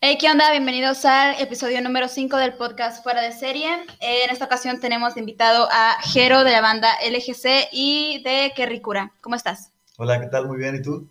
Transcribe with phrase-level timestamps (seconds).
[0.00, 0.52] Hey, ¿qué onda?
[0.52, 3.68] Bienvenidos al episodio número 5 del podcast Fuera de Serie.
[3.98, 9.12] Eh, en esta ocasión tenemos invitado a Jero de la banda LGC y de Kerricura.
[9.20, 9.72] ¿Cómo estás?
[9.96, 10.46] Hola, ¿qué tal?
[10.46, 11.08] Muy bien, ¿y tú?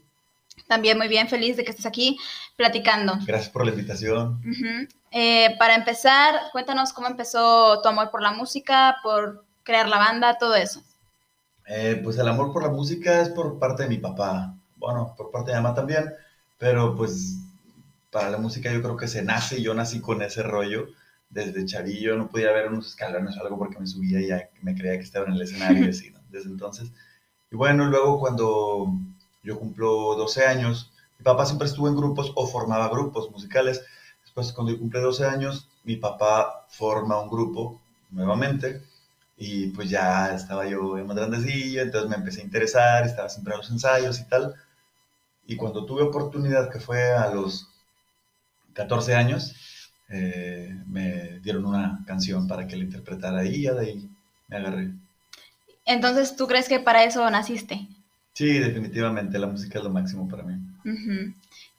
[0.70, 2.18] También muy bien, feliz de que estés aquí
[2.56, 3.18] platicando.
[3.26, 4.42] Gracias por la invitación.
[5.12, 10.38] Eh, para empezar, cuéntanos cómo empezó tu amor por la música, por crear la banda,
[10.38, 10.82] todo eso.
[11.68, 15.30] Eh, pues el amor por la música es por parte de mi papá, bueno, por
[15.30, 16.14] parte de mi mamá también,
[16.58, 17.36] pero pues
[18.12, 20.88] para la música yo creo que se nace, yo nací con ese rollo
[21.30, 24.76] desde chavillo, no podía ver unos escalones o algo porque me subía y ya me
[24.76, 26.20] creía que estaba en el escenario y así, ¿no?
[26.30, 26.92] Desde entonces.
[27.52, 28.94] Y bueno, luego cuando
[29.44, 33.84] yo cumplo 12 años, mi papá siempre estuvo en grupos o formaba grupos musicales.
[34.24, 37.82] Después, cuando yo cumplí 12 años, mi papá forma un grupo
[38.12, 38.82] nuevamente
[39.38, 43.58] y pues ya estaba yo más grandecillo, entonces me empecé a interesar, estaba siempre a
[43.58, 44.56] los ensayos y tal.
[45.46, 47.70] Y cuando tuve oportunidad, que fue a los
[48.78, 49.56] 14 años,
[50.08, 54.10] eh, me dieron una canción para que la interpretara y ya de ahí
[54.48, 54.92] me agarré.
[55.84, 57.88] Entonces, ¿tú crees que para eso naciste?
[58.34, 60.56] Sí, definitivamente, la música es lo máximo para mí.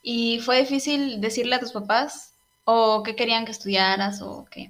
[0.03, 2.33] ¿Y fue difícil decirle a tus papás
[2.65, 4.69] o qué querían que estudiaras o qué?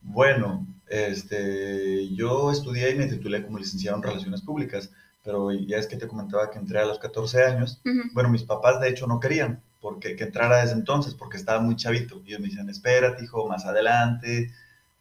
[0.00, 4.90] Bueno, este, yo estudié y me titulé como licenciado en Relaciones Públicas,
[5.22, 7.82] pero ya es que te comentaba que entré a los 14 años.
[7.84, 8.08] Ujú.
[8.14, 11.76] Bueno, mis papás de hecho no querían porque que entrara desde entonces, porque estaba muy
[11.76, 12.22] chavito.
[12.24, 14.50] Y ellos me decían, espérate, hijo, más adelante,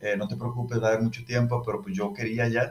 [0.02, 2.70] eh, no te preocupes, va a haber mucho tiempo, pero pues yo quería ya.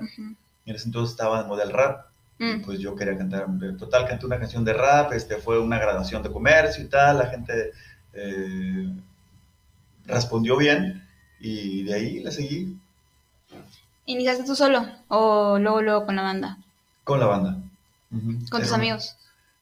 [0.67, 2.07] Y en ese entonces estaba en moda el rap.
[2.39, 2.63] Y Mm.
[2.63, 3.47] pues yo quería cantar,
[3.79, 7.27] total canté una canción de rap, este, fue una graduación de comercio y tal, la
[7.27, 7.71] gente
[8.15, 8.93] eh,
[10.07, 11.07] respondió bien
[11.39, 12.77] y de ahí le seguí
[14.07, 16.59] ¿Iniciaste tú solo o luego, luego con la banda?
[17.05, 17.57] con la banda.
[18.11, 19.17] ¿Con tus Era- amigos?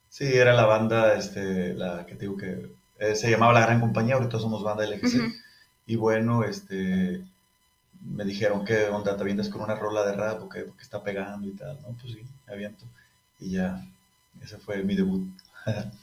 [0.09, 3.79] Sí, era la banda, este, la que te digo que eh, se llamaba La Gran
[3.79, 5.19] Compañía, ahorita somos banda LGC.
[5.19, 5.33] Ujú.
[5.85, 7.23] Y bueno, este,
[8.01, 9.15] me dijeron, ¿qué onda?
[9.15, 10.61] ¿Te avientas con una rola de rap o qué?
[10.61, 11.95] Porque está pegando y tal, ¿no?
[12.01, 12.85] Pues sí, me aviento.
[13.39, 13.85] Y ya,
[14.43, 15.27] ese fue mi debut.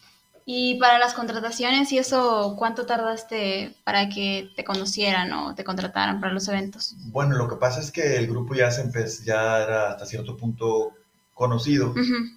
[0.49, 6.21] Y para las contrataciones y eso, ¿cuánto tardaste para que te conocieran o te contrataran
[6.21, 6.94] para los eventos?
[7.06, 10.37] Bueno, lo que pasa es que el grupo ya se empezó, ya era hasta cierto
[10.37, 10.93] punto
[11.34, 12.36] conocido, Ujú.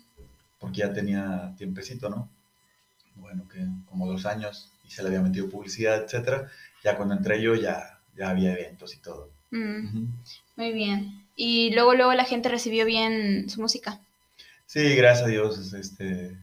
[0.59, 2.29] Porque ya tenía tiempecito, ¿no?
[3.15, 6.49] Bueno, que como dos años y se le había metido publicidad, etcétera.
[6.83, 9.29] Ya cuando entré yo ya, ya había eventos y todo.
[9.51, 10.07] Mm, Ujú.
[10.57, 11.25] muy bien.
[11.35, 13.99] Y luego, luego la gente recibió bien su música.
[14.65, 16.37] Sí, gracias a Dios, es- este,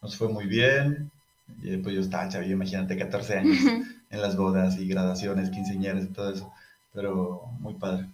[0.00, 1.10] nos fue muy bien.
[1.62, 3.58] Y pues yo estaba chavillo, imagínate, 14 años
[4.10, 6.52] en las bodas y graduaciones, quinceañeras y todo eso.
[6.92, 8.06] Pero muy padre.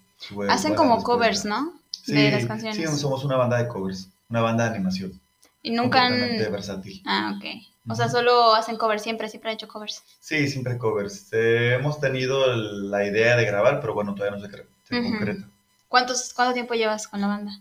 [0.48, 1.72] Hacen como covers, ¿no?
[1.90, 2.76] Sí, de las canciones.
[2.90, 5.20] sí, somos una banda de covers, una banda de animación.
[5.62, 6.18] Y nunca han...
[6.50, 7.02] versátil.
[7.06, 7.44] Ah, ok.
[7.90, 10.02] O sea, solo hacen covers, siempre, siempre han hecho covers.
[10.20, 11.32] Sí, siempre covers.
[11.32, 15.10] Eh, hemos tenido la idea de grabar, pero bueno, todavía no se, se Ujú.
[15.10, 15.48] concreta.
[15.88, 17.52] ¿Cuántos, ¿Cuánto tiempo llevas con la banda?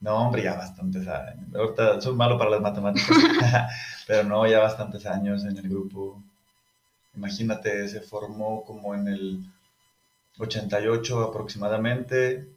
[0.00, 1.54] No, hombre, ya bastantes años.
[1.54, 3.08] Ahorita soy malo para las matemáticas,
[4.06, 6.20] pero no, ya bastantes años en el grupo.
[7.14, 9.44] Imagínate, se formó como en el
[10.38, 12.48] 88 aproximadamente,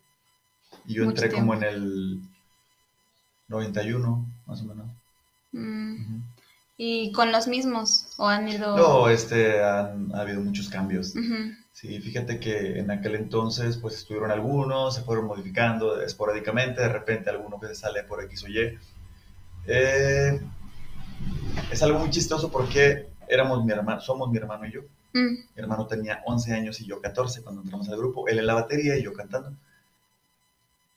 [0.86, 2.22] y yo Mucho entré como en el
[3.48, 4.88] 91, más o menos.
[5.52, 6.22] Mm.
[6.78, 8.08] ¿Y con los mismos?
[8.18, 8.76] ¿O han ido...?
[8.76, 11.16] No, este, han ha habido muchos cambios.
[11.16, 11.54] Ujú.
[11.72, 17.30] Sí, fíjate que en aquel entonces pues estuvieron algunos, se fueron modificando esporádicamente, de repente
[17.30, 18.78] alguno que se sale por X o Y.
[19.66, 20.42] Eh,
[21.72, 24.82] es algo muy chistoso porque éramos mi hermano, somos mi hermano y yo.
[25.14, 28.48] Mm, Mi hermano tenía 11 años y yo 14 cuando entramos al grupo, él en
[28.48, 29.56] la batería y yo cantando.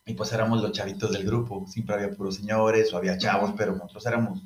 [0.07, 3.75] Y pues éramos los chavitos del grupo, siempre había puros señores o había chavos, pero
[3.75, 4.41] nosotros éramos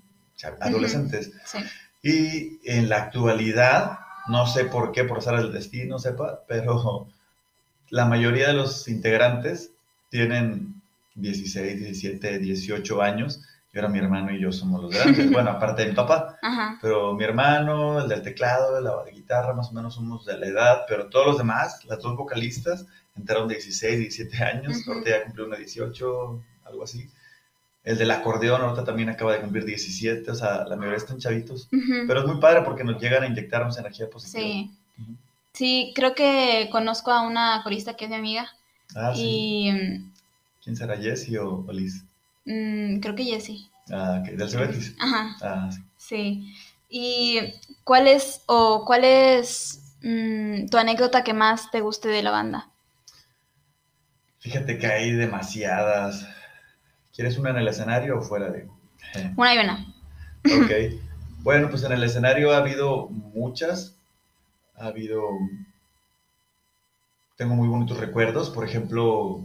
[0.59, 1.31] adolescentes.
[1.45, 1.59] sí.
[2.03, 7.07] Y en la actualidad, no sé por qué, por azar del destino, sepa, pero
[7.89, 9.71] la mayoría de los integrantes
[10.09, 10.81] tienen
[11.15, 13.41] 16, 17, 18 años.
[13.73, 15.29] Y ahora mi hermano y yo somos los grandes.
[15.31, 16.37] Bueno, aparte de mi papá.
[16.41, 16.77] Ajá.
[16.81, 20.47] Pero mi hermano, el del teclado, el de guitarra, más o menos somos de la
[20.47, 20.81] edad.
[20.87, 22.85] Pero todos los demás, las dos vocalistas,
[23.21, 24.77] entraron de 16, 17 años.
[24.81, 24.91] Ujú.
[24.91, 27.09] Ahorita ya cumplió una 18, algo así.
[27.83, 30.29] El del acordeón ahorita también acaba de cumplir 17.
[30.29, 31.67] O sea, la mayoría están chavitos.
[31.71, 34.43] Pero es muy padre porque nos llegan a inyectarnos energía positiva.
[34.43, 34.71] Sí.
[35.53, 38.49] Sí, creo que conozco a una corista que es mi amiga.
[38.95, 39.21] Ah, sí.
[39.23, 40.11] Y
[40.63, 42.03] ¿Quién será, Jessie o, o Liz?
[42.45, 43.69] mm, creo que Jessie.
[43.91, 44.95] Ah, ok, del Cebetis.
[44.99, 45.35] Ajá.
[45.41, 45.81] Ah, sí.
[45.97, 46.53] Sí.
[46.89, 47.39] ¿Y
[47.83, 52.70] cuál es o cuál es mm, tu anécdota que más te guste de la banda?
[54.41, 56.27] Fíjate que hay demasiadas.
[57.15, 58.67] ¿Quieres una en el escenario o fuera de?
[59.37, 59.95] Una y una.
[60.45, 61.01] Ok.
[61.43, 63.95] Bueno, pues en el escenario ha habido muchas.
[64.75, 65.23] Ha habido.
[67.35, 68.51] Tengo muy bonitos recuerdos.
[68.51, 69.43] Por ejemplo,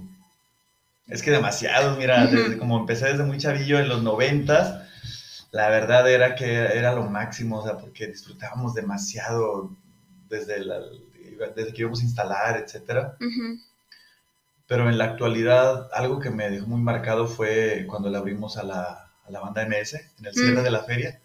[1.06, 1.96] es que demasiados.
[1.96, 4.87] Mira, desde, como empecé desde muy chavillo en los noventas,
[5.52, 9.70] la verdad era que era lo máximo, o sea, porque disfrutábamos demasiado
[10.28, 10.81] desde, la,
[11.56, 13.16] desde que íbamos a instalar, etcétera.
[14.66, 18.64] Pero en la actualidad, algo que me dejó muy marcado fue cuando le abrimos a
[18.64, 21.20] la, a la banda MS en el cierre de la feria.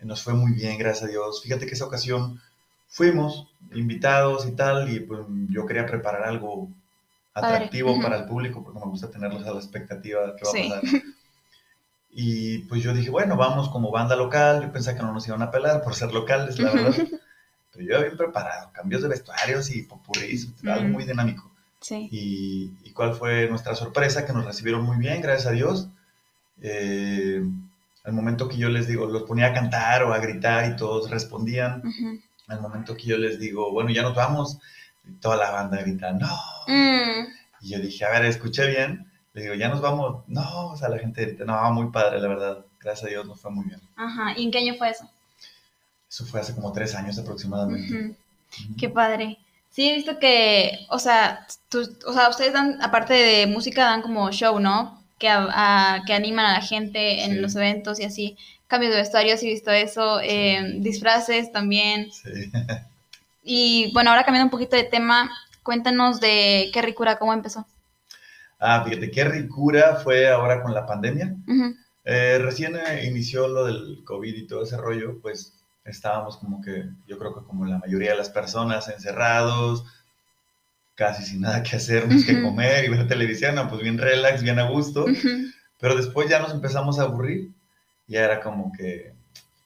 [0.00, 1.42] Nos fue muy bien, gracias a Dios.
[1.42, 2.40] Fíjate que esa ocasión
[2.88, 6.68] fuimos invitados y tal, y pues yo quería preparar algo
[7.34, 10.54] atractivo para el público, porque me gusta tenerlos a la expectativa de qué va a
[10.54, 10.82] pasar.
[12.12, 14.62] Y pues yo dije, bueno, vamos como banda local.
[14.62, 16.94] Yo pensé que no nos iban a pelar por ser locales, la verdad.
[17.72, 21.49] Pero yo había preparado cambios de vestuarios y popurris, algo muy dinámico.
[21.80, 22.08] Sí.
[22.10, 25.88] Y, y, cuál fue nuestra sorpresa, que nos recibieron muy bien, gracias a Dios.
[26.60, 27.42] Eh,
[28.04, 31.10] al momento que yo les digo, los ponía a cantar o a gritar y todos
[31.10, 31.82] respondían.
[32.48, 34.58] Al momento que yo les digo, bueno, ya nos vamos,
[35.20, 36.36] toda la banda grita, no.
[36.66, 37.28] Mm.
[37.62, 39.10] Y yo dije, a ver, escuché bien.
[39.32, 40.24] Le digo, ya nos vamos.
[40.26, 42.64] No, o sea, la gente grita, no, muy padre, la verdad.
[42.80, 43.80] Gracias a Dios nos fue muy bien.
[43.96, 45.08] Ajá, ¿y en qué año fue eso?
[46.08, 48.16] Eso fue hace como tres años aproximadamente.
[48.78, 49.38] Qué padre.
[49.70, 51.46] Sí, he visto que, o sea,
[52.06, 55.00] o sea, ustedes dan, aparte de música, dan como show, ¿no?
[55.20, 55.28] que,
[56.06, 58.36] que animan a la gente en los eventos y así.
[58.66, 60.20] Cambios de vestuario, sí he visto eso.
[60.20, 62.10] Eh, disfraces también.
[62.10, 62.50] Sí.
[63.42, 65.30] Y bueno, ahora cambiando un poquito de tema,
[65.62, 67.66] cuéntanos de qué ricura, cómo empezó.
[68.58, 71.34] Ah, fíjate, qué ricura fue ahora con la pandemia.
[72.04, 75.54] Eh, recién eh, inició lo del COVID y todo ese rollo, pues
[75.84, 79.84] estábamos como que, yo creo que como la mayoría de las personas encerrados,
[80.94, 84.58] casi sin nada que hacer más que comer y ver televisión, pues bien relax, bien
[84.58, 85.06] a gusto.
[85.78, 87.50] Pero después ya nos empezamos a aburrir.
[88.06, 89.14] Ya era como que,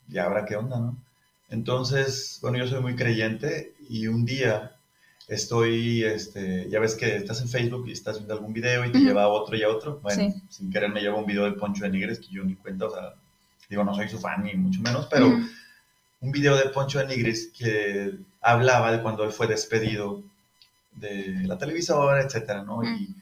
[0.08, 0.96] ya habrá qué onda, ¿no?
[1.50, 4.76] Entonces, bueno, yo soy muy creyente y un día
[5.26, 8.98] estoy, este, ya ves que estás en Facebook y estás viendo algún video y te
[8.98, 9.98] lleva a otro y a otro.
[10.02, 12.86] Bueno, sin querer me lleva un video de Poncho de Nigres que yo ni cuenta,
[12.86, 13.14] o sea,
[13.68, 15.32] digo, no soy su fan ni mucho menos, pero
[16.24, 20.22] un video de Poncho de Nigres que hablaba de cuando él fue despedido
[20.92, 22.82] de la televisora, etcétera, ¿no?
[22.82, 23.14] y,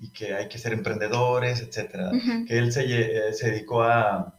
[0.00, 2.10] y, que hay que ser emprendedores, etcétera.
[2.46, 4.34] Que él se, eh, se, dedicó a,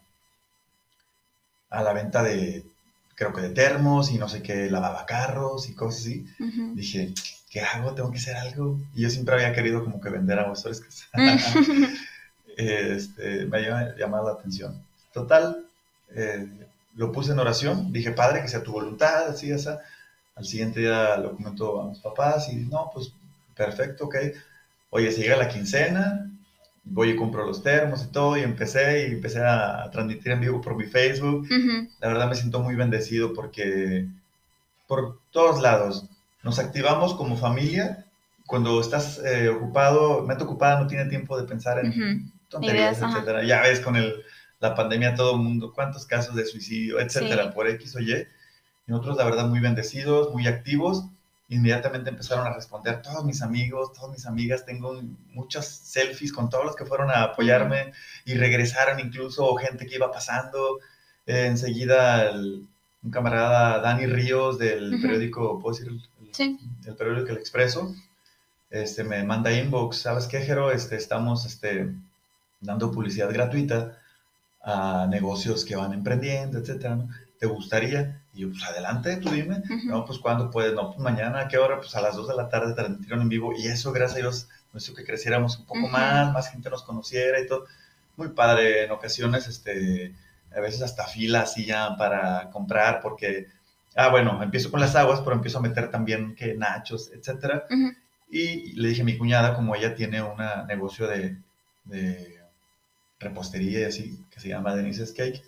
[1.70, 2.66] a la venta de,
[3.14, 6.26] creo que de termos y no sé qué, lavaba carros y cosas así.
[6.74, 7.14] Dije,
[7.52, 7.94] ¿qué hago?
[7.94, 8.80] Tengo que hacer algo.
[8.96, 10.82] Y yo siempre había querido como que vender a vosotros.
[12.58, 14.84] este, me ha llamado la atención.
[15.14, 15.64] Total,
[16.16, 16.48] eh,
[17.00, 17.94] lo puse en oración.
[17.94, 19.80] Dije, Padre, que sea tu voluntad, así, esa
[20.36, 23.14] al siguiente día lo comento a mis papás y no, pues
[23.56, 24.16] perfecto, ok.
[24.90, 26.30] Oye, se llega la quincena,
[26.84, 30.60] voy y compro los termos y todo, y empecé, y empecé a transmitir en vivo
[30.60, 31.48] por mi Facebook.
[32.02, 34.06] La verdad me siento muy bendecido porque
[34.86, 36.06] por todos lados
[36.44, 38.06] nos activamos como familia.
[38.46, 43.46] Cuando estás eh, ocupado, mente ocupada no tiene tiempo de pensar en tonterías, etcétera.
[43.46, 44.22] Ya ves con el,
[44.60, 48.28] la pandemia todo el mundo, cuántos casos de suicidio, etcétera, por X o Y
[48.90, 51.06] y nosotros, la verdad, muy bendecidos, muy activos.
[51.48, 54.66] Inmediatamente empezaron a responder todos mis amigos, todas mis amigas.
[54.66, 55.00] Tengo
[55.32, 57.94] muchas selfies con todos los que fueron a apoyarme
[58.26, 60.80] y regresaron incluso gente que iba pasando.
[61.28, 65.92] Eh, enseguida un camarada, Dani Ríos, del periódico, ¿puedo decir?
[65.92, 66.60] El, sí.
[66.88, 67.94] El periódico El Expreso,
[68.72, 70.72] este, me manda inbox, ¿sabes qué, Jero?
[70.72, 71.94] Este, estamos este,
[72.60, 73.99] dando publicidad gratuita
[74.62, 76.98] a negocios que van emprendiendo, etcétera,
[77.40, 78.22] ¿Te gustaría?
[78.34, 79.64] Y yo, pues adelante, tú dime.
[79.86, 81.78] No, pues cuándo puedes, no, pues mañana, ¿a qué hora?
[81.78, 83.54] Pues a las 2 de la tarde transmitieron en vivo.
[83.58, 86.84] Y eso, gracias a Dios, nos hizo que creciéramos un poco más, más gente nos
[86.84, 87.66] conociera y todo.
[88.18, 90.14] Muy padre, en ocasiones, este,
[90.54, 93.48] a veces hasta filas y ya para comprar, porque,
[93.96, 97.68] ah, bueno, empiezo con las aguas, pero empiezo a meter también que nachos, etcétera.
[98.30, 100.38] Y le dije a mi cuñada, como ella tiene un
[100.68, 101.38] negocio de,
[101.86, 102.39] de
[103.20, 105.44] repostería y así, que se llama Denise's Cake,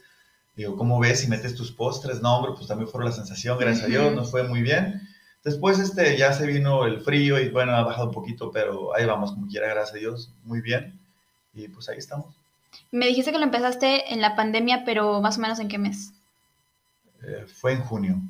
[0.56, 2.22] Digo, ¿cómo ves si metes tus postres?
[2.22, 5.02] No, hombre, pues también fue la sensación, gracias a Dios, nos fue muy bien.
[5.44, 9.06] Después este, ya se vino el frío y bueno, ha bajado un poquito, pero ahí
[9.06, 11.00] vamos, como quiera, gracias a Dios, muy bien.
[11.54, 12.36] Y pues ahí estamos.
[12.92, 16.14] Me dijiste que lo empezaste en la pandemia, pero más o menos en qué mes?
[17.24, 18.22] Eh, fue en junio.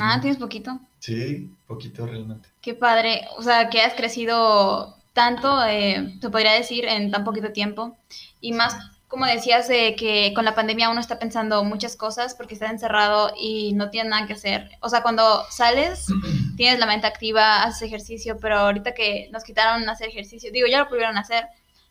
[0.00, 0.78] Ah, ¿tienes poquito?
[0.98, 2.48] Sí, poquito realmente.
[2.60, 7.52] Qué padre, o sea, que has crecido tanto, eh, se podría decir, en tan poquito
[7.52, 7.96] tiempo.
[8.40, 8.76] Y más
[9.10, 13.72] como decías, que con la pandemia uno está pensando muchas cosas porque está encerrado y
[13.72, 14.70] no tiene nada que hacer.
[14.80, 16.06] O sea, cuando sales,
[16.56, 20.78] tienes la mente activa, haces ejercicio, pero ahorita que nos quitaron hacer ejercicio, digo, ya
[20.78, 21.48] lo pudieron hacer,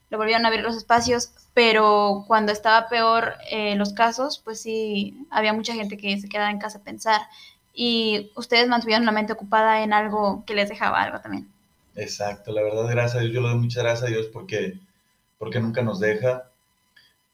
[0.10, 5.28] lo volvieron a abrir los espacios, pero cuando estaba peor eh, los casos, pues sí,
[5.30, 7.20] había mucha gente que se quedaba en casa a pensar
[7.74, 11.52] y ustedes mantuvieron la mente ocupada en algo que les dejaba algo también.
[11.96, 14.80] Exacto, la verdad, gracias a Dios, yo le doy muchas gracias a Dios porque,
[15.38, 16.50] porque nunca nos deja.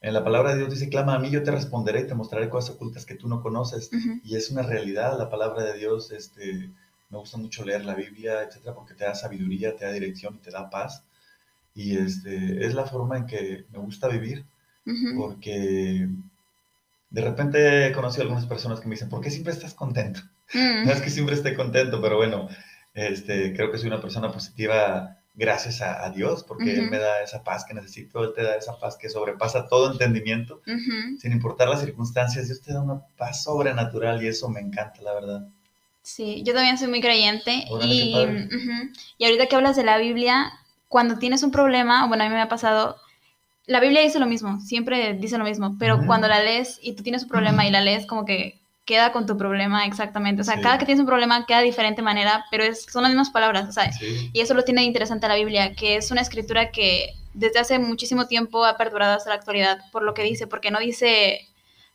[0.01, 2.49] En la palabra de Dios dice, clama a mí, yo te responderé y te mostraré
[2.49, 3.89] cosas ocultas que tú no conoces.
[4.23, 6.69] Y es una realidad, la palabra de Dios, este,
[7.09, 10.39] me gusta mucho leer la Biblia, etcétera, porque te da sabiduría, te da dirección y
[10.39, 11.03] te da paz.
[11.73, 14.45] Y este, es la forma en que me gusta vivir,
[15.17, 16.07] porque
[17.09, 20.21] de repente he conocido algunas personas que me dicen, ¿por qué siempre estás contento?
[20.53, 20.85] Mm.
[20.85, 22.47] No es que siempre esté contento, pero bueno,
[22.95, 27.43] este, creo que soy una persona positiva gracias a, Dios, porque Él me da esa
[27.43, 30.61] paz que necesito, Él te da esa paz que sobrepasa todo entendimiento,
[31.19, 35.13] sin importar las circunstancias, Dios te da una paz sobrenatural y eso me encanta, la
[35.13, 35.47] verdad.
[36.01, 38.15] Sí, yo también soy muy creyente y,
[39.17, 40.53] y ahorita que hablas de la Biblia,
[40.87, 42.95] cuando tienes un problema, bueno, a mí me ha pasado,
[43.65, 47.03] la Biblia dice lo mismo, siempre dice lo mismo, pero cuando la lees y tú
[47.03, 50.41] tienes un problema y la lees como que queda con tu problema exactamente.
[50.41, 53.11] O sea, cada que tienes un problema queda de diferente manera, pero es, son las
[53.11, 53.89] mismas palabras, o sea,
[54.31, 58.27] y eso lo tiene interesante la Biblia, que es una escritura que desde hace muchísimo
[58.27, 61.41] tiempo ha perdurado hasta la actualidad por lo que dice, porque no dice,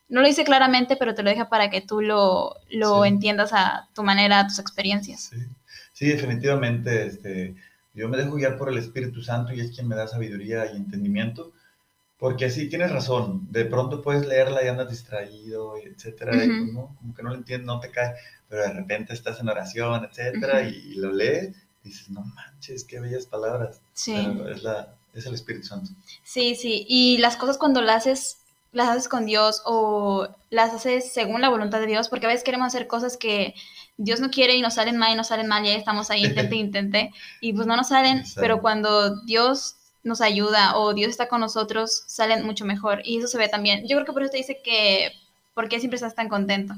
[0.09, 3.89] no lo dice claramente, pero te lo deja para que tú lo, lo entiendas a
[3.95, 5.31] tu manera, a tus experiencias.
[5.93, 7.55] Sí, definitivamente, este,
[7.95, 10.77] yo me dejo guiar por el Espíritu Santo y es quien me da sabiduría y
[10.77, 11.53] entendimiento
[12.21, 17.23] porque sí, tienes razón, de pronto puedes leerla y andas distraído, etcétera, y como, que
[17.23, 18.15] no lo entiendes, no te cae,
[18.47, 23.01] pero de repente estás en oración, etcétera, y, lo lees, y dices, no manches, qué
[23.01, 23.81] bellas palabras.
[23.95, 24.15] Sí.
[24.51, 25.93] es, la, es el Espíritu Santo.
[26.23, 28.37] Sí, sí, y las cosas cuando las haces,
[28.73, 32.45] las haces con Dios o las haces según la voluntad de Dios, porque a veces
[32.45, 33.55] queremos hacer cosas que
[33.97, 36.27] Dios no quiere y nos salen mal y nos salen mal y ahí estamos ahí,
[36.27, 41.29] intente, intente, y pues no nos salen, pero cuando Dios nos ayuda o Dios está
[41.29, 43.03] con nosotros, salen mucho mejor.
[43.05, 43.87] Y eso se ve también.
[43.87, 45.13] Yo creo que por eso te dice que,
[45.55, 46.75] ¿por qué siempre estás tan contento?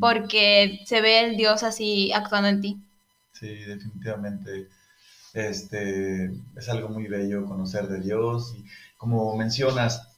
[0.00, 2.78] Porque se ve el Dios así actuando en ti.
[3.32, 4.68] Sí, definitivamente.
[5.34, 8.64] Este, es algo muy bello conocer de Dios y
[8.96, 10.08] como mencionas,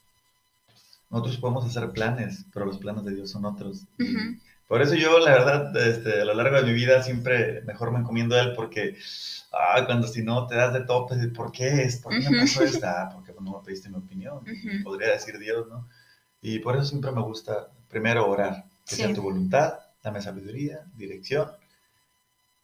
[1.10, 3.84] nosotros podemos hacer planes, pero los planes de Dios son otros.
[4.70, 7.98] Por eso yo, la verdad, este, a lo largo de mi vida siempre mejor me
[7.98, 8.96] encomiendo a Él porque
[9.52, 11.96] ah, cuando si no te das de tope, ¿por qué es?
[11.96, 13.08] ¿Por qué me pasó esta?
[13.12, 14.44] Porque no me pediste mi opinión.
[14.84, 15.88] Podría decir Dios, ¿no?
[16.40, 19.74] Y por eso siempre me gusta primero orar, que sea tu voluntad,
[20.04, 21.50] dame sabiduría, dirección.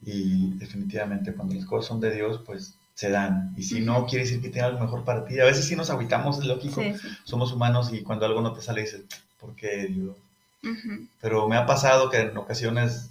[0.00, 3.52] Y definitivamente cuando las cosas son de Dios, pues se dan.
[3.56, 5.40] Y si no, quiere decir que tiene algo mejor para ti.
[5.40, 6.84] A veces sí nos aguitamos, es lógico.
[7.25, 9.02] Somos humanos y cuando algo no te sale dices,
[9.40, 10.14] ¿por qué Dios?
[11.20, 13.11] Pero me ha pasado que en ocasiones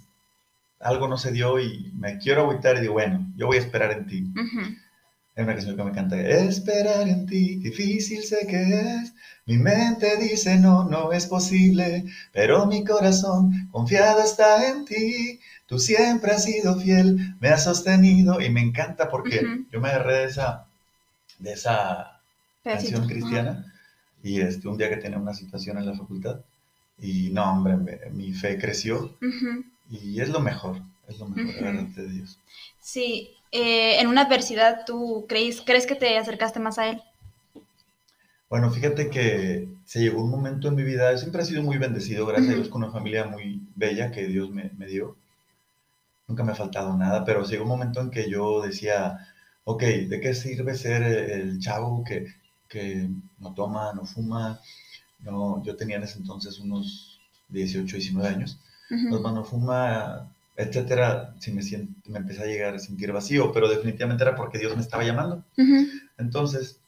[0.80, 3.92] algo no se dio y me quiero agüitar y digo, bueno, yo voy a esperar
[3.92, 4.26] en ti.
[5.36, 9.12] Hay una canción que me encanta, esperar en ti, difícil sé que es.
[9.44, 15.40] Mi mente dice no, no es posible, pero mi corazón confiado está en ti.
[15.66, 20.18] Tú siempre has sido fiel, me has sostenido y me encanta porque yo me agarré
[20.18, 20.66] de esa,
[21.38, 22.20] de esa
[22.64, 23.72] canción cristiana
[24.22, 26.40] y este, un día que tenía una situación en la facultad
[26.98, 27.76] y no, hombre,
[28.10, 29.16] mi fe creció
[29.90, 32.38] y es lo mejor, es lo mejor, de Dios.
[32.80, 37.02] Sí, eh, en una adversidad, ¿tú crees, crees que te acercaste más a Él?
[38.48, 42.26] Bueno, fíjate que se llegó un momento en mi vida, siempre he sido muy bendecido,
[42.26, 45.16] gracias a Dios, con una familia muy bella que Dios me, dio.
[46.28, 49.18] Nunca me ha faltado nada, pero llegó un momento en que yo decía,
[49.64, 52.26] ok, ¿de qué sirve ser el chavo que,
[52.68, 54.60] que no toma, no fuma?
[55.26, 58.58] No, yo tenía en ese entonces unos 18, 19 años.
[58.90, 64.22] Uh fuma, etcétera, si me, siento, me empecé a llegar a sentir vacío, pero definitivamente
[64.22, 65.44] era porque Dios me estaba llamando.
[66.16, 66.80] Entonces,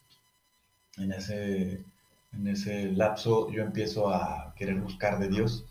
[0.97, 1.85] en ese,
[2.33, 5.65] en ese lapso yo empiezo a querer buscar de Dios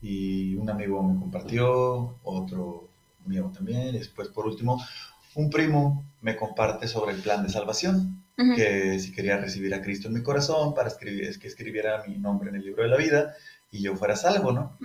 [0.00, 2.88] y un amigo me compartió, otro
[3.24, 4.84] amigo también, y después por último
[5.34, 8.22] un primo me comparte sobre el plan de salvación,
[8.56, 12.16] que si quería recibir a Cristo en mi corazón para escribir, es que escribiera mi
[12.16, 13.34] nombre en el libro de la vida
[13.70, 14.76] y yo fuera salvo, ¿no?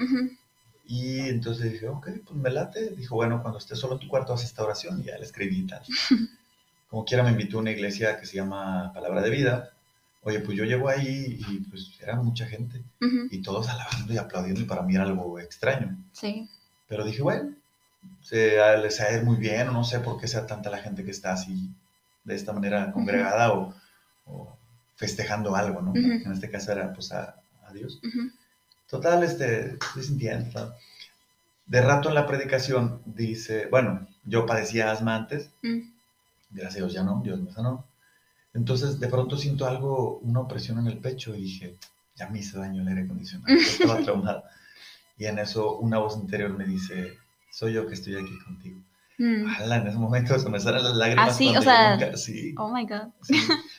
[0.86, 2.92] Y entonces dije, ok, pues me late.
[2.92, 5.60] Dijo, bueno, cuando estés solo en tu cuarto haz esta oración y ya la escribí
[5.60, 5.82] y tal.
[6.90, 9.74] Como quiera me invitó a una iglesia que se llama Palabra de Vida.
[10.22, 12.82] Oye, pues yo llego ahí y pues era mucha gente
[13.32, 15.98] y todos alabando y aplaudiendo y para mí era algo extraño.
[16.14, 16.50] Sí.
[16.88, 17.54] Pero dije, bueno,
[18.22, 20.80] se, les va a ir muy bien o no sé por qué sea tanta la
[20.80, 21.70] gente que está así
[22.24, 23.74] de esta manera congregada o,
[24.96, 25.96] festejando algo, ¿no?
[25.96, 27.36] En este caso era pues a,
[27.68, 28.02] a Dios.
[28.90, 30.76] Total, este, sintiendo.
[31.66, 35.52] De rato en la predicación dice, bueno, yo padecía asma antes,
[36.50, 37.86] gracias a Dios ya no, Dios me sanó.
[38.54, 41.78] Entonces, de pronto siento algo, una opresión en el pecho y dije,
[42.16, 44.44] ya me hice daño el aire acondicionado, estaba traumado.
[45.18, 47.18] Y en eso una voz interior me dice,
[47.52, 48.82] soy yo que estoy aquí contigo.
[49.20, 49.50] Mm.
[49.72, 51.30] en ese momento se me salen las lágrimas.
[51.30, 51.56] ¿Ah, sí?
[51.58, 53.10] O sea, sí, oh my God.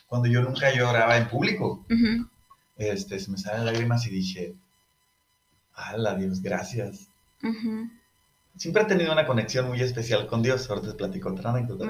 [0.09, 1.87] cuando yo nunca lloraba en público,
[2.77, 4.55] este, se me salen las lágrimas y dije,
[5.75, 7.09] ¡Hala, Dios, gracias!
[8.57, 10.69] Siempre he tenido una conexión muy especial con Dios.
[10.69, 11.87] Ahora te platico otra anécdota.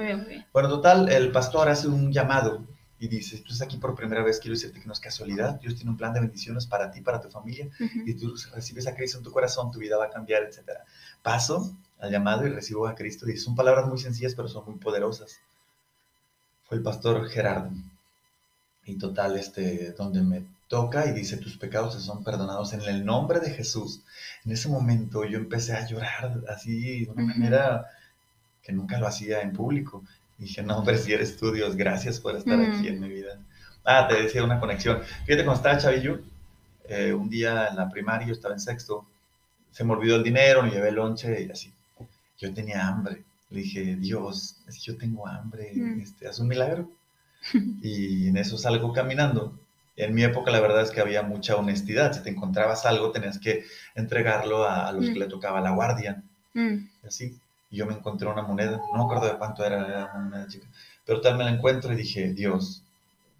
[0.53, 2.67] Bueno, total, el pastor hace un llamado
[2.99, 5.75] y dice, tú estás aquí por primera vez, quiero decirte que no es casualidad, Dios
[5.75, 7.69] tiene un plan de bendiciones para ti, para tu familia,
[8.05, 10.79] y tú recibes a Cristo en tu corazón, tu vida va a cambiar, etc.
[11.21, 14.75] Paso al llamado y recibo a Cristo, y son palabras muy sencillas, pero son muy
[14.75, 15.39] poderosas.
[16.63, 17.71] Fue el pastor Gerardo,
[18.85, 23.05] y total, este, donde me toca y dice, tus pecados se son perdonados en el
[23.05, 24.01] nombre de Jesús.
[24.45, 27.87] En ese momento yo empecé a llorar así, de una manera
[28.61, 30.03] que nunca lo hacía en público.
[30.45, 33.39] Dije, no, hombre, si eres tú, Dios, gracias por estar aquí en mi vida.
[33.83, 35.01] Ah, te decía una conexión.
[35.25, 36.21] Fíjate, cuando estaba chavillo,
[36.87, 39.05] eh, un día en la primaria, yo estaba en sexto,
[39.71, 41.73] se me olvidó el dinero, me llevé el lonche y así.
[42.37, 43.23] Yo tenía hambre.
[43.49, 46.89] Le dije, Dios, es que yo tengo hambre, este, haz un milagro.
[47.81, 49.57] y en eso salgo caminando
[49.99, 52.13] en mi época la verdad es que había mucha honestidad.
[52.13, 53.65] Si te encontrabas algo, tenías que
[53.95, 55.19] entregarlo a, los que mm.
[55.19, 56.23] le tocaba la guardia.
[56.53, 56.87] Mm.
[57.03, 57.37] Y así.
[57.71, 60.47] Y yo me encontré una moneda, no me acuerdo de cuánto era, era una moneda
[60.47, 60.67] chica.
[61.05, 62.83] Pero tal me la encuentro y dije, Dios,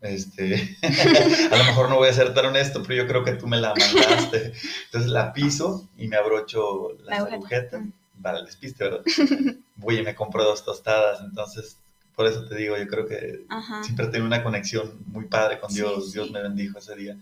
[0.01, 0.77] este,
[1.51, 3.57] a lo mejor no voy a ser tan honesto, pero yo creo que tú me
[3.57, 4.53] la mandaste.
[4.85, 8.25] Entonces la piso y me abrocho las agujetas mm.
[8.25, 9.01] el despiste, ¿verdad?
[9.75, 11.77] Voy y me compro dos tostadas, entonces
[12.19, 13.45] por eso te digo, yo creo que
[13.81, 16.11] siempre tengo una conexión muy padre con Dios.
[16.11, 17.15] Dios me bendijo ese día.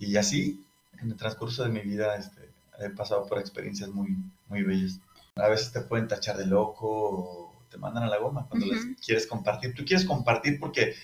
[0.00, 0.60] Y así,
[1.00, 2.48] en el transcurso de mi vida, este,
[2.80, 4.16] he pasado por experiencias muy,
[4.48, 4.98] muy bellas.
[5.36, 8.84] A veces te pueden tachar de loco o te mandan a la goma cuando les
[9.04, 9.74] quieres compartir.
[9.74, 10.94] Tú quieres compartir porque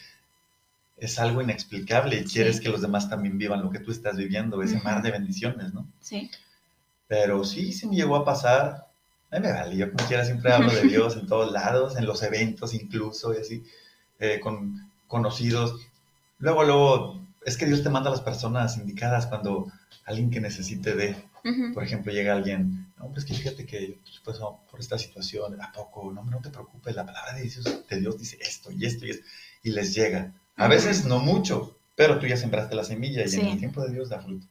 [0.97, 4.63] es algo inexplicable y quieres que los demás también vivan lo que tú estás viviendo,
[4.63, 5.87] ese mar de bendiciones, ¿no?
[6.01, 6.31] Sí.
[7.07, 8.89] Pero sí, se me llegó a pasar
[9.31, 12.23] a me vale, yo como quiera siempre hablo de Dios en todos lados, en los
[12.23, 13.63] eventos incluso, y así,
[14.19, 15.87] eh, con conocidos.
[16.39, 19.71] Luego, luego, es que Dios te manda a las personas indicadas cuando
[20.05, 21.17] alguien que necesite de,
[21.75, 26.13] por ejemplo, llega alguien, no, pues que fíjate que por esta situación, ¿a poco?
[26.13, 29.11] No, no te preocupes, la palabra de Dios, de Dios dice esto y esto y
[29.11, 29.27] esto,
[29.63, 30.33] y les llega.
[30.57, 33.93] A veces no mucho, pero tú ya sembraste la semilla y en el tiempo de
[33.93, 34.47] Dios da fruto.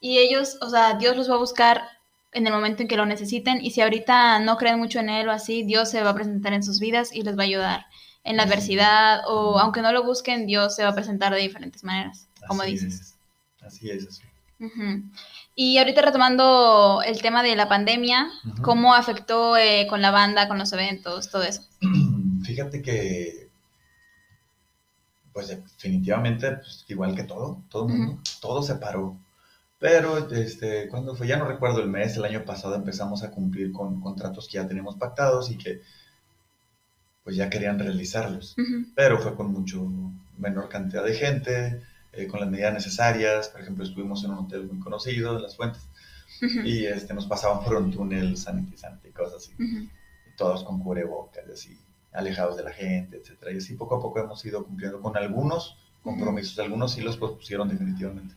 [0.00, 1.82] Y ellos, o sea, Dios los va a buscar
[2.32, 5.28] en el momento en que lo necesiten y si ahorita no creen mucho en él
[5.28, 7.86] o así, Dios se va a presentar en sus vidas y les va a ayudar
[8.24, 11.84] en la adversidad o aunque no lo busquen, Dios se va a presentar de diferentes
[11.84, 13.16] maneras, como dices.
[13.60, 14.22] Así es, así.
[15.54, 18.30] Y ahorita retomando el tema de la pandemia,
[18.62, 21.62] ¿cómo afectó eh, con la banda, con los eventos, todo eso?
[22.44, 23.48] Fíjate que,
[25.32, 29.16] pues definitivamente, pues, igual que todo, todo el mundo, todo se paró.
[29.78, 33.72] Pero, este, cuando fue, ya no recuerdo el mes, el año pasado empezamos a cumplir
[33.72, 35.80] con contratos que ya teníamos pactados y que
[37.30, 38.56] pues ya querían realizarlos.
[38.96, 39.88] Pero fue con mucho
[40.36, 41.80] menor cantidad de gente,
[42.12, 43.50] eh, con las medidas necesarias.
[43.50, 45.88] Por ejemplo, estuvimos en un hotel muy conocido, en Las Fuentes,
[46.64, 49.52] y este, nos pasaban por un túnel sanitizante y cosas así.
[50.36, 51.78] todos con cubrebocas, así,
[52.12, 53.54] alejados de la gente, etc.
[53.54, 56.58] Y así poco a poco hemos ido cumpliendo con algunos compromisos.
[56.58, 58.34] Algunos sí los pusieron definitivamente.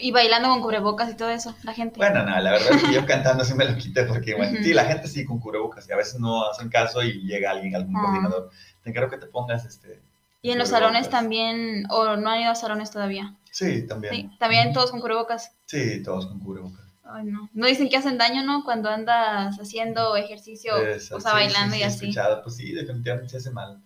[0.00, 1.98] Y bailando con cubrebocas y todo eso, la gente.
[1.98, 4.74] Bueno, no, la verdad es que yo cantando sí me lo quité porque, bueno, sí,
[4.74, 7.94] la gente sí con cubrebocas y a veces no hacen caso y llega alguien, algún
[7.94, 8.50] coordinador.
[8.82, 10.02] Te encargo que te pongas este.
[10.42, 13.34] ¿Y en los salones también, o no han ido a salones todavía?
[13.50, 14.14] Sí, también.
[14.14, 15.52] Sí, también todos con cubrebocas.
[15.66, 16.84] Sí, todos con cubrebocas.
[17.04, 17.48] Ay, no.
[17.52, 18.64] No dicen que hacen daño, ¿no?
[18.64, 22.12] Cuando andas haciendo ejercicio, o sea, bailando y así.
[22.42, 23.80] Pues sí, definitivamente se hace mal.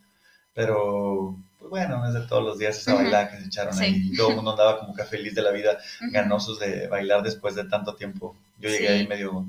[0.54, 4.12] Pero pues bueno, es de todos los días esa bailada que se echaron ahí.
[4.16, 5.78] Todo el mundo andaba como que feliz de la vida,
[6.12, 8.36] ganosos de bailar después de tanto tiempo.
[8.58, 9.46] Yo llegué ahí medio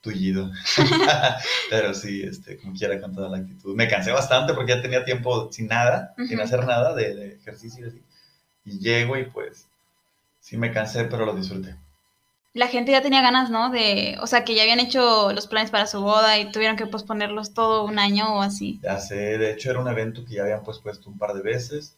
[0.00, 0.50] tullido.
[1.70, 3.74] Pero sí, este, como quiera, con toda la actitud.
[3.74, 7.86] Me cansé bastante porque ya tenía tiempo sin nada, sin hacer nada de, de ejercicio
[7.86, 8.02] y así.
[8.64, 9.66] Y llego y pues
[10.40, 11.76] sí me cansé, pero lo disfruté
[12.58, 13.70] la gente ya tenía ganas, ¿no?
[13.70, 16.86] De, o sea, que ya habían hecho los planes para su boda y tuvieron que
[16.86, 18.80] posponerlos todo un año o así.
[18.82, 21.96] Ya sé, de hecho era un evento que ya habían pospuesto un par de veces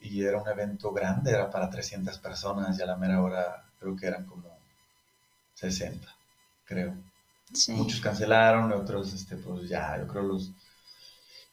[0.00, 3.96] y era un evento grande, era para 300 personas y a la mera hora creo
[3.96, 4.44] que eran como
[5.54, 6.06] 60,
[6.64, 6.94] creo.
[7.52, 7.72] Sí.
[7.72, 10.52] Muchos cancelaron, otros, este, pues ya, yo creo los,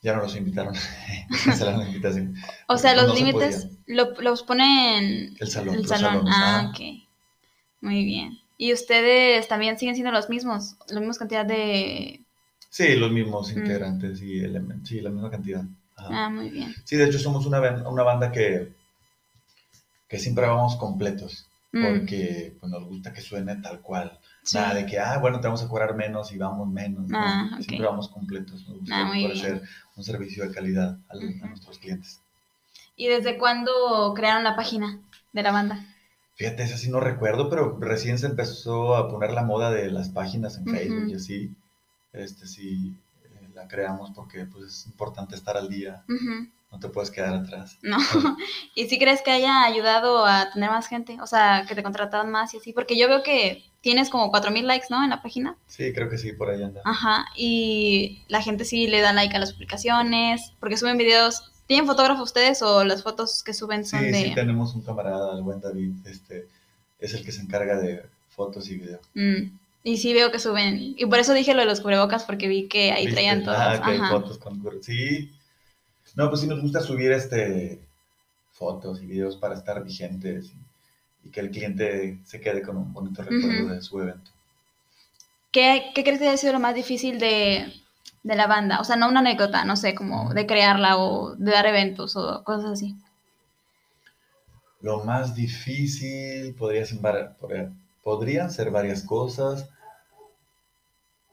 [0.03, 0.75] ya no los invitaron,
[1.45, 2.36] cancelaron la invitación.
[2.67, 5.75] O sea, los límites los ponen el salón.
[5.75, 6.25] El salón.
[6.27, 7.05] Ah, ok.
[7.86, 8.39] Muy bien.
[8.58, 10.76] ¿Y ustedes también siguen siendo los mismos?
[10.88, 12.19] ¿La misma cantidad de...?
[12.69, 13.58] Sí, los mismos mm.
[13.60, 14.89] integrantes y elementos.
[14.89, 15.63] Sí, la misma cantidad.
[15.98, 16.74] Ah, muy bien.
[16.84, 18.74] Sí, de hecho somos una, una banda que,
[20.08, 24.17] que siempre vamos completos, Mm, porque pues, nos gusta que suene tal cual.
[24.43, 24.58] sí.
[24.58, 27.10] Nada de que, ah, bueno, te vamos a cobrar menos y vamos menos.
[27.10, 27.17] ¿no?
[27.17, 27.58] Ah.
[27.62, 28.65] Siempre vamos completos.
[28.67, 29.62] Nos gusta Ah, ofrecer
[29.98, 31.48] un servicio de calidad al- a Ujú.
[31.48, 32.21] nuestros clientes.
[32.95, 35.00] ¿Y desde cuándo crearon la página
[35.34, 35.86] de la banda?
[36.36, 40.10] Fíjate, esa sí no recuerdo, pero recién se empezó a poner la moda de las
[40.10, 40.65] páginas en.
[40.65, 41.56] Facebook y así.
[42.12, 46.04] Este sí eh, la creamos porque pues es importante estar al día,
[46.76, 47.78] no te puedes quedar atrás.
[47.82, 47.98] No.
[48.76, 51.17] ¿Y si crees que haya ayudado a tener más gente?
[51.21, 52.74] O sea, que te contrataban más y así.
[52.74, 55.02] Porque yo veo que tienes como 4000 likes, ¿no?
[55.02, 55.56] En la página.
[55.67, 56.82] Sí, creo que sí, por ahí anda.
[56.84, 57.28] Ajá.
[57.36, 60.52] Y la gente sí le da like a las publicaciones.
[60.60, 61.50] Porque suben videos.
[61.67, 64.23] ¿Tienen fotógrafo ustedes o las fotos que suben son Sí, de.?
[64.30, 66.47] sí, tenemos un camarada, el buen David, este,
[66.99, 68.99] es el que se encarga de fotos y video.
[69.15, 70.95] Mm, Y sí veo que suben.
[70.97, 73.15] Y por eso dije lo de los cubrebocas, porque vi que ahí ¿Viste?
[73.15, 73.58] traían todos.
[73.60, 74.10] Ah, que hay Ajá.
[74.10, 75.32] fotos con Sí.
[76.15, 77.80] No, pues sí nos gusta subir este
[78.54, 80.51] fotos y videos para estar vigentes
[81.23, 84.32] y, y que el cliente se quede con un bonito recuerdo de su evento.
[85.51, 87.73] ¿Qué, qué crees que haya sido lo más difícil de,
[88.26, 88.80] de la banda?
[88.80, 92.44] O sea, no una anécdota, no sé, como de crearla o de dar eventos o
[92.44, 92.98] cosas así.
[94.82, 97.00] Lo más difícil podría ser,
[98.04, 99.70] podrían ser varias cosas,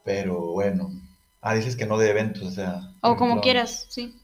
[0.03, 0.91] pero bueno.
[1.41, 2.79] Ah, dices que no de eventos, o sea.
[3.01, 4.15] O como ejemplo, quieras, sí.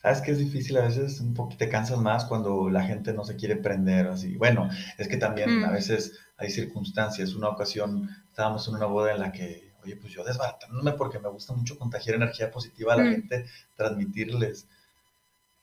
[0.00, 1.20] ¿Sabes que es difícil a veces?
[1.20, 4.36] Un poquito te cansas más cuando la gente no se quiere prender o así.
[4.36, 5.64] Bueno, es que también Mm.
[5.64, 7.34] a veces hay circunstancias.
[7.34, 11.28] Una ocasión estábamos en una boda en la que, oye, pues yo desbaratándome porque me
[11.28, 13.10] gusta mucho contagiar energía positiva a la Mm.
[13.12, 13.46] gente,
[13.76, 14.66] transmitirles,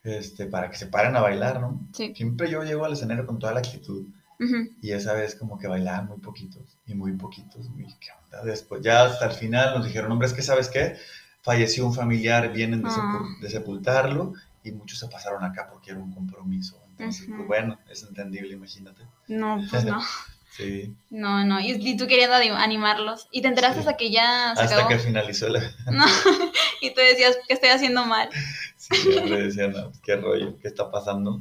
[0.04, 1.80] este, para que se paren a bailar, ¿no?
[1.94, 2.14] Sí.
[2.16, 4.06] Siempre yo llego al escenario con toda la actitud
[4.82, 7.66] y esa vez como que bailaban muy poquitos y muy poquitos.
[7.78, 8.44] Uy, ¿qué onda?
[8.44, 10.98] Después ya hasta el final nos dijeron, hombre, es que ¿sabes qué?
[11.42, 13.38] Falleció un familiar, vienen de, sepu- Ah.
[13.42, 14.34] de sepultarlo
[14.64, 16.78] y muchos se pasaron acá porque era un compromiso.
[16.90, 17.38] Entonces, Ujú.
[17.38, 19.04] pues, bueno, es entendible, imagínate.
[19.30, 20.00] No, pues no.
[20.56, 21.60] Sí, No, no.
[21.60, 23.28] Y, y tú queriendo ani- animarlos.
[23.32, 23.88] Y te enteraste Sí.
[23.88, 24.90] hasta que ya se hasta acabó.
[24.90, 25.62] que finalizó la...
[25.92, 26.06] No.
[26.82, 28.30] y tú decías que estoy haciendo mal.
[28.78, 28.96] Sí,
[29.30, 31.40] decían, no, pues, qué rollo, qué está pasando.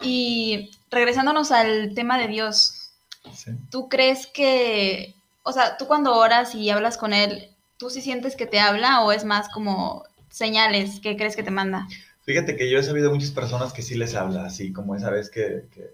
[0.00, 2.90] Y regresándonos al tema de Dios,
[3.34, 3.52] Sí.
[3.70, 8.34] ¿tú crees que, o sea, tú cuando oras y hablas con Él, ¿tú sí sientes
[8.34, 11.86] que te habla o es más como señales que crees que te manda?
[12.24, 15.30] Fíjate que yo he sabido muchas personas que sí les habla, así como esa vez
[15.30, 15.92] que, que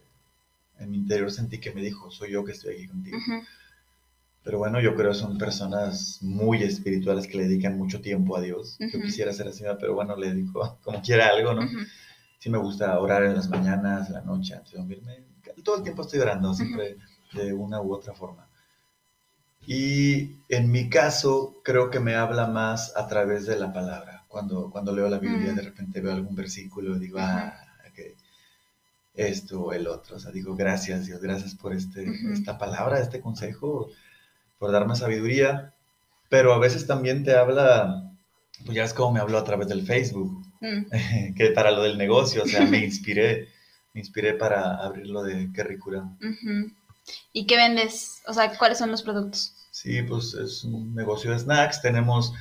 [0.79, 3.17] en mi interior sentí que me dijo, soy yo que estoy aquí contigo.
[3.19, 3.43] Ujú,
[4.43, 8.41] Pero bueno, yo creo que son personas muy espirituales que le dedican mucho tiempo a
[8.41, 8.77] Dios.
[8.81, 9.07] Yo Ujú.
[9.07, 11.63] quisiera ser así, pero bueno, le dedico como quiera algo, ¿no?
[11.63, 11.79] ujú.
[12.41, 15.25] Sí me gusta orar en las mañanas, en la noche, antes de dormirme.
[15.65, 16.97] Todo el tiempo estoy orando, siempre
[17.33, 18.49] de una u otra forma.
[19.67, 24.25] Y en mi caso, creo que me habla más a través de la palabra.
[24.29, 25.57] Cuando, cuando leo la Biblia, Mm.
[25.57, 27.53] de repente veo algún versículo y digo, ah,
[29.19, 30.17] esto o el otro.
[30.17, 33.91] O sea, digo, gracias Dios, gracias por este, esta palabra, este consejo,
[34.59, 35.75] por darme sabiduría.
[36.31, 38.13] Pero a veces también te habla,
[38.65, 40.91] pues ya es como me habló a través del Facebook, Mm,
[41.37, 43.49] que para lo del negocio, o sea, me inspiré,
[43.95, 46.05] me inspiré para abrir lo de Qué Ricura.
[47.33, 48.23] ¿Y qué vendes?
[48.27, 49.55] O sea, ¿cuáles son los productos?
[49.71, 51.81] Sí, pues es un negocio de snacks.
[51.81, 52.33] Tenemos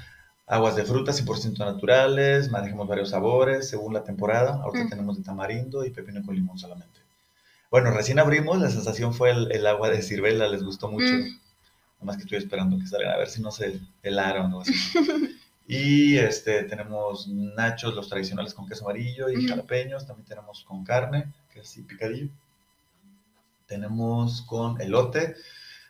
[0.48, 4.62] aguas de frutas 100% naturales, manejamos varios sabores según la temporada.
[4.64, 4.90] Ahorita Mm.
[4.90, 7.00] tenemos de tamarindo y pepino con limón solamente.
[7.70, 11.14] Bueno, recién abrimos, la sensación fue el, el agua de ciruela, les gustó mucho.
[11.14, 11.38] Mm.
[12.00, 14.72] Nomás que estoy esperando que salgan a ver si no se helaron o así.
[15.68, 19.50] y este, tenemos nachos, los tradicionales con queso amarillo y Ujú.
[19.50, 20.08] jalapeños.
[20.08, 22.30] También tenemos con carne, que es así picadillo.
[23.68, 25.36] Tenemos con elote.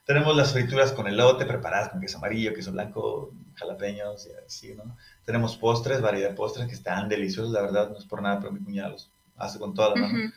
[0.07, 4.95] Tenemos las frituras con elote preparadas con queso amarillo, queso blanco, jalapeños y así, ¿no?
[5.25, 8.53] Tenemos postres, variedad de postres que están deliciosos, la verdad, no es por nada, pero
[8.53, 10.17] mi cuñada los hace con toda la mano.
[10.17, 10.33] Ujú.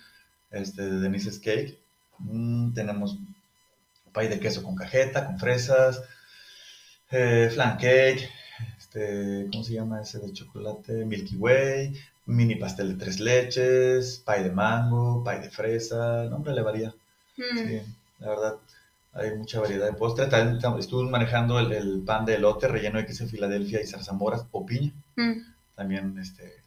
[0.50, 1.78] Este, de Denise's Cake.
[2.18, 3.16] Mm, tenemos
[4.12, 6.02] pay de queso con cajeta, con fresas,
[7.12, 8.28] eh, flan cake,
[8.76, 11.04] este, ¿cómo se llama ese de chocolate?
[11.04, 11.94] Milky Way,
[12.26, 16.92] mini pastel de tres leches, pay de mango, pay de fresa, no, hombre, le varía.
[17.37, 17.56] Mm.
[17.56, 17.83] Sí,
[18.18, 18.56] la verdad,
[19.20, 20.26] hay mucha variedad de postre.
[20.26, 23.87] También tam- estuve manejando el, el pan de elote relleno de queso de Filadelfia y
[23.87, 24.92] zarzamoras o piña.
[25.16, 25.33] Mm.
[25.76, 26.62] También este,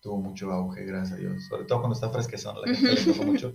[0.00, 1.44] tuvo mucho auge, gracias a Dios.
[1.48, 3.54] Sobre todo cuando está fresquezón, la gente le gusta mucho.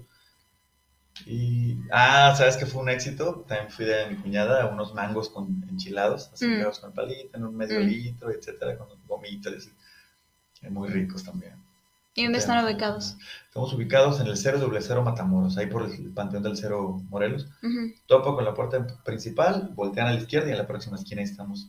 [1.26, 3.46] Y, ah, ¿sabes qué fue un éxito?
[3.48, 6.64] También fui de mi cuñada a unos mangos con enchilados, así Mm.
[6.64, 7.84] con el palito, en un medio Mm.
[7.84, 9.70] litro, etcétera, con gomitas,
[10.70, 11.54] muy ricos también.
[12.16, 13.18] ¿Y dónde están ubicados?
[13.48, 17.48] Estamos ubicados en el 000 Matamoros, ahí por el Panteón del Cero Morelos.
[17.64, 17.94] Ujú.
[18.06, 21.28] Topo con la puerta principal, voltean a la izquierda y en la próxima esquina ahí
[21.28, 21.68] estamos.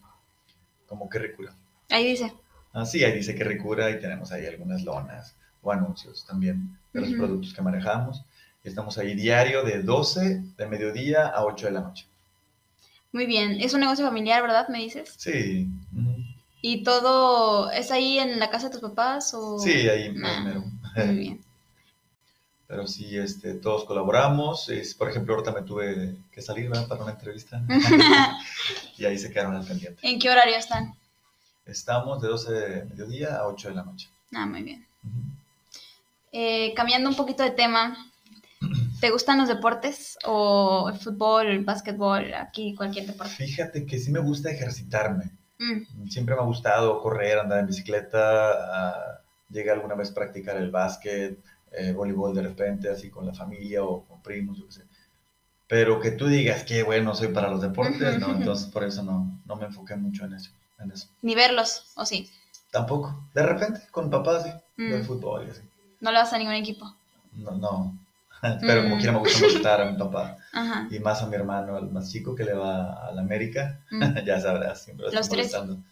[0.86, 1.54] Como que ricura.
[1.90, 2.32] Ahí dice.
[2.74, 7.00] Ah, sí, ahí dice que Ricura y tenemos ahí algunas lonas o anuncios también de
[7.00, 7.18] los Ujú.
[7.18, 8.22] productos que manejamos.
[8.64, 12.06] Estamos ahí diario de 12 de mediodía a 8 de la noche.
[13.12, 13.60] Muy bien.
[13.60, 14.68] Es un negocio familiar, ¿verdad?
[14.68, 15.14] Me dices.
[15.16, 15.68] Sí.
[15.96, 16.13] ujú.
[16.66, 19.58] ¿Y todo es ahí en la casa de tus papás o...?
[19.58, 20.64] Sí, ahí Ah, primero.
[20.96, 21.44] Muy bien.
[22.66, 24.70] Pero sí, este, todos colaboramos.
[24.70, 26.88] Es, por ejemplo, ahorita me tuve que salir ¿verdad?
[26.88, 27.62] para una entrevista.
[28.96, 30.08] y ahí se quedaron al pendiente.
[30.08, 30.94] ¿En qué horario están?
[31.66, 34.08] Estamos de 12 de mediodía a 8 de la noche.
[34.32, 34.86] Ah, muy bien.
[35.02, 35.20] Ujú.
[36.32, 38.10] Eh, cambiando un poquito de tema,
[39.02, 43.34] ¿te gustan los deportes o el fútbol, el básquetbol, aquí cualquier deporte?
[43.34, 45.30] Fíjate que sí me gusta ejercitarme.
[45.58, 48.52] Mm, Siempre me ha gustado correr, andar en bicicleta.
[48.52, 51.38] ah, llegué alguna vez a practicar el básquet,
[51.72, 54.82] eh, voleibol de repente, así con la familia o con primos, yo qué sé.
[55.68, 59.40] Pero que tú digas que bueno, soy para los deportes, no, entonces por eso no,
[59.46, 61.08] no me enfoqué mucho en eso, en eso.
[61.22, 62.28] Ni verlos, ¿o sí?
[62.70, 63.24] Tampoco.
[63.34, 65.02] De repente, con papá, sí, Mm.
[65.04, 65.62] fútbol y así.
[66.00, 66.92] No le vas a ningún equipo.
[67.32, 67.98] No, no.
[68.60, 68.98] Pero como Mm.
[68.98, 70.86] quiera me gusta gustar a mi papá Ajá.
[70.90, 73.80] y más a mi hermano, el más chico que le va a la América.
[73.90, 74.02] Mm.
[74.26, 75.52] ya sabrás, siempre lo Los estoy tres.
[75.52, 75.82] molestando.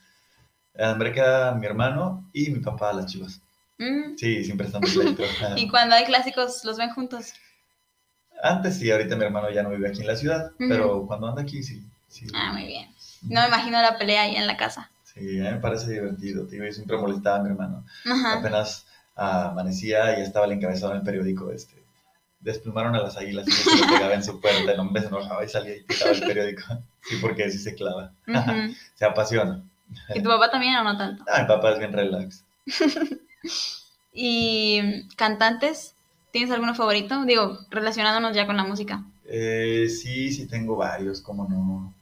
[0.78, 3.40] A América, mi hermano y mi papá a las chivas.
[3.78, 4.16] Mm.
[4.16, 5.22] Sí, siempre están pleito.
[5.56, 7.32] Y cuando hay clásicos, ¿los ven juntos?
[8.42, 10.68] Antes sí, ahorita mi hermano ya no vive aquí en la ciudad, Ujú.
[10.68, 11.86] pero cuando anda aquí sí.
[12.08, 12.90] Sí, Ah, muy bien.
[13.22, 14.90] No me imagino la pelea ahí en la casa.
[15.04, 16.46] sí a mí me parece divertido.
[16.46, 17.84] Tío, yo siempre molestaba a mi hermano.
[18.04, 18.38] Ajá.
[18.40, 21.50] Apenas ah, amanecía y estaba el encabezado en el periódico.
[21.52, 21.81] Este,
[22.42, 24.72] desplumaron a las águilas y se lo pegaba en su puerta.
[24.72, 26.62] El hombre se enojaba y salía y tiraba el periódico.
[27.04, 28.12] Sí, porque sí se clava.
[28.94, 29.60] Se apasiona.
[30.14, 31.24] ¿Y tu papá también o no tanto?
[31.26, 32.44] Ah, mi papá es bien relax.
[34.12, 35.96] ¿Y cantantes?
[36.30, 37.24] ¿Tienes alguno favorito?
[37.24, 39.02] Digo, relacionándonos ya con la música.
[39.24, 41.92] Eh, sí, sí tengo varios, como no.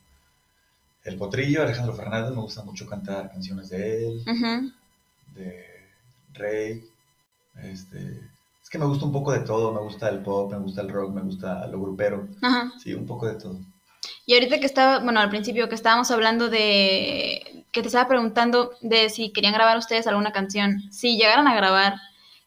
[1.03, 4.75] El Potrillo, Alejandro Fernández, me gusta mucho cantar canciones de él,
[5.35, 5.67] de
[6.35, 6.85] Rey.
[7.63, 8.40] Este, es
[8.71, 11.13] que me gusta un poco de todo, me gusta el pop, me gusta el rock,
[11.13, 12.29] me gusta lo grupero.
[12.41, 12.73] Ajá.
[12.81, 13.59] Sí, un poco de todo.
[14.27, 18.73] Y ahorita que estaba, bueno, al principio que estábamos hablando de, que te estaba preguntando
[18.81, 21.97] de si querían grabar ustedes alguna canción, si llegaran a grabar,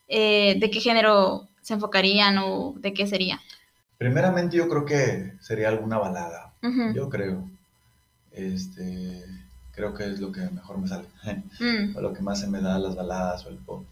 [0.07, 3.41] eh, ¿de qué género se enfocarían o de qué sería?
[3.97, 6.53] Primeramente yo creo que sería alguna balada,
[6.93, 7.49] yo creo.
[8.31, 9.25] Este,
[9.73, 11.07] creo que es lo que mejor me sale,
[11.59, 13.83] Mm, o lo que más se me da las baladas o el pop.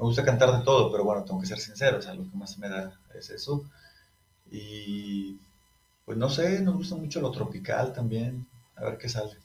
[0.00, 2.34] Me gusta cantar de todo, pero bueno, tengo que ser sincero, o sea, lo que
[2.34, 3.64] más me da es eso.
[4.50, 5.38] Y
[6.06, 9.36] pues no sé, nos gusta mucho lo tropical también, a ver qué sale.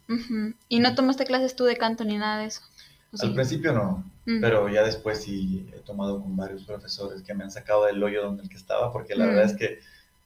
[0.69, 2.61] ¿Y no tomaste clases tú de canto ni nada de eso?
[3.19, 7.43] Al principio no, Mm, pero ya después sí he tomado con varios profesores que me
[7.43, 9.27] han sacado del hoyo donde el que estaba, porque la Mm.
[9.27, 9.79] verdad es que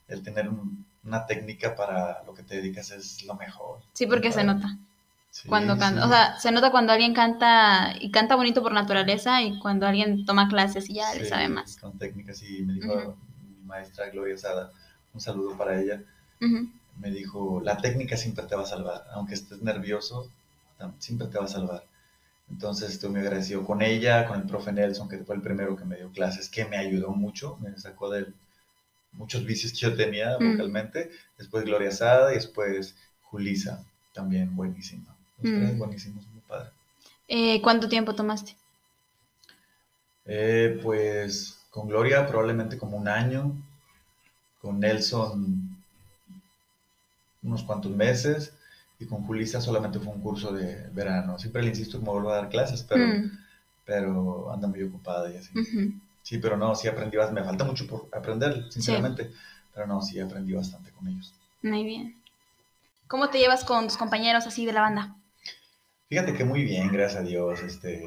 [0.08, 3.80] el tener un- una técnica para lo que te dedicas es lo mejor.
[3.92, 4.78] Sí, porque se nota
[5.30, 5.80] Sí, cuando sí.
[5.80, 6.04] canta.
[6.04, 10.24] O sea, se nota cuando alguien canta y canta bonito por naturaleza y cuando alguien
[10.24, 11.76] toma clases y ya le sabe más.
[11.76, 14.72] Con técnicas, y me dijo mi maestra Gloria Sada,
[15.14, 16.02] un saludo para ella,
[16.98, 20.30] me dijo, la técnica siempre te va a salvar, aunque estés nervioso,
[20.98, 21.84] siempre te va a salvar.
[22.50, 25.84] Entonces estoy muy agradecido con ella, con el profe Nelson, que fue el primero que
[25.84, 28.26] me dio clases, que me ayudó mucho, me sacó de
[29.12, 31.10] muchos vicios que yo tenía vocalmente.
[31.38, 35.16] Después Gloria Sada y después Julisa, también buenísima.
[35.42, 35.56] Los Mm.
[35.56, 36.70] tres buenísimos, muy padre.
[37.28, 38.56] Eh, ¿Cuánto tiempo tomaste?
[40.24, 43.52] Eh, pues con Gloria probablemente como un año,
[44.60, 45.76] con Nelson
[47.42, 48.54] unos cuantos meses
[48.98, 51.38] y con Julisa solamente fue un curso de verano.
[51.38, 53.38] Siempre le insisto que me vuelva a dar clases, pero, Mm,
[53.86, 55.50] pero anda muy ocupada y así.
[56.22, 57.40] Sí, pero no, sí aprendí bastante.
[57.40, 59.30] Me falta mucho por aprender, sinceramente,
[59.74, 61.32] pero no, sí aprendí bastante con ellos.
[61.62, 62.14] Muy bien.
[63.08, 65.16] ¿Cómo te llevas con tus compañeros así de la banda?
[66.10, 67.62] Fíjate que muy bien, gracias a Dios.
[67.62, 68.02] Este,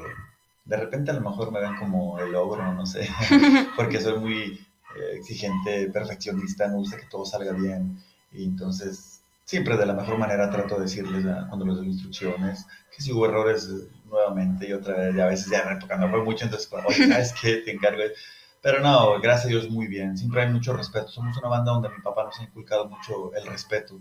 [0.66, 3.08] de repente a lo mejor me ven como el ogro, no sé,
[3.76, 7.98] porque soy muy eh, exigente, perfeccionista, me gusta que todo salga bien.
[8.30, 13.02] Y entonces, siempre de la mejor manera trato de decirles cuando les doy instrucciones que
[13.02, 16.44] si hubo errores eh, nuevamente y otra vez, y a veces ya cuando fue mucho,
[16.44, 17.56] entonces, oye, ¿sabes qué?
[17.56, 18.02] Te encargo.
[18.02, 18.12] de-".
[18.60, 20.18] Pero no, gracias a Dios muy bien.
[20.18, 21.08] Siempre hay mucho respeto.
[21.08, 23.98] Somos una banda donde mi papá nos ha inculcado mucho el respeto.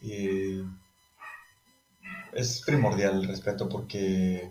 [0.00, 0.62] Y
[2.34, 4.50] es primordial el respeto porque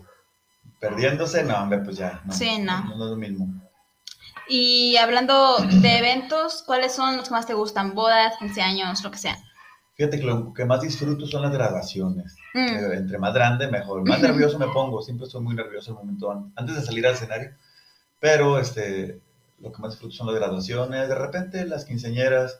[0.80, 2.20] perdiéndose, no, hombre, pues ya.
[2.24, 2.84] No, Sí, no.
[2.84, 3.48] No, es lo mismo.
[4.48, 7.94] Y hablando de eventos, ¿cuáles son los que más te gustan?
[7.94, 9.36] Bodas, 15 años, lo que sea.
[9.96, 12.36] Fíjate que lo que más disfruto son las graduaciones.
[12.52, 14.06] Mm, Eh, Entre más grande, mejor.
[14.06, 14.20] Más
[14.50, 15.00] nervioso me pongo.
[15.02, 17.54] Siempre estoy muy nervioso el momento an- antes de salir al escenario.
[18.20, 19.20] Pero este,
[19.60, 21.08] lo que más disfruto son las graduaciones.
[21.08, 22.58] De repente, las quinceañeras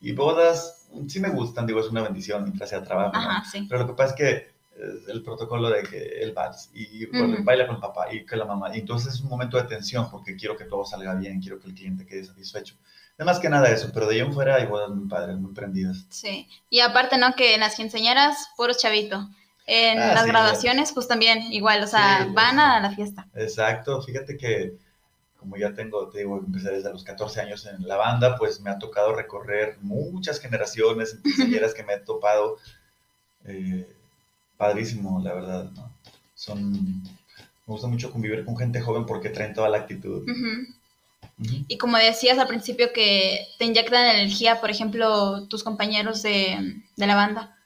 [0.00, 1.66] y bodas, sí me gustan.
[1.66, 3.12] Digo, es una bendición mientras sea trabajo.
[3.12, 3.18] ¿no?
[3.20, 3.66] Ajá, sí.
[3.68, 4.51] Pero lo que pasa es que
[5.08, 7.06] el protocolo de que el vals y
[7.42, 8.74] baila con el papá y que la mamá.
[8.74, 11.68] Y entonces es un momento de tensión porque quiero que todo salga bien, quiero que
[11.68, 12.76] el cliente quede satisfecho.
[13.18, 15.52] No más que nada eso, pero de ahí en fuera hay bodas muy padres, muy
[15.52, 16.06] prendidas.
[16.08, 17.34] Sí, y aparte, ¿no?
[17.34, 19.28] Que en las quinceañeras, puro chavito.
[19.66, 23.28] En ah, las graduaciones, pues también igual, o sea, van a la fiesta.
[23.34, 24.76] Exacto, fíjate que
[25.42, 28.70] como ya tengo, te digo, empecé desde los 14 años en la banda, pues me
[28.70, 32.58] ha tocado recorrer muchas generaciones, quinceañeras que me he topado.
[33.44, 33.92] Eh,
[34.62, 35.90] padrísimo, la verdad, ¿no?
[36.36, 40.22] Son, me gusta mucho convivir con gente joven porque traen toda la actitud.
[41.66, 47.06] Y como decías al principio que te inyectan energía, por ejemplo, tus compañeros de, de
[47.08, 47.56] la banda.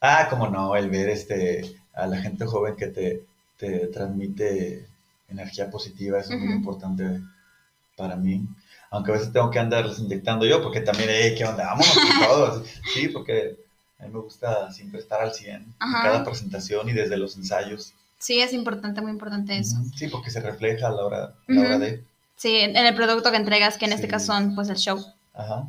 [0.00, 3.24] Ah, como no, el ver este, a la gente joven que te,
[3.58, 4.86] te transmite
[5.28, 7.20] energía positiva, eso es muy importante
[7.96, 8.46] para mí.
[8.90, 11.64] Aunque a veces tengo que andarles inyectando yo, porque también, hey, ¿qué onda?
[11.64, 12.68] Vámonos todos.
[12.92, 13.63] Sí, porque
[13.98, 17.94] a mí me gusta siempre estar al 100 en cada presentación y desde los ensayos.
[18.18, 19.76] Sí, es importante, muy importante eso.
[19.94, 22.02] Sí, porque se refleja a la hora, a la hora de...
[22.36, 25.04] Sí, en el producto que entregas, que en este caso son pues el show.
[25.34, 25.68] Ajá.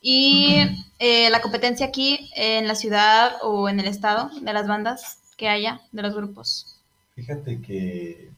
[0.00, 0.56] Y
[0.98, 5.48] eh, la competencia aquí en la ciudad o en el estado de las bandas que
[5.48, 6.76] haya, de los grupos.
[7.14, 8.30] Fíjate que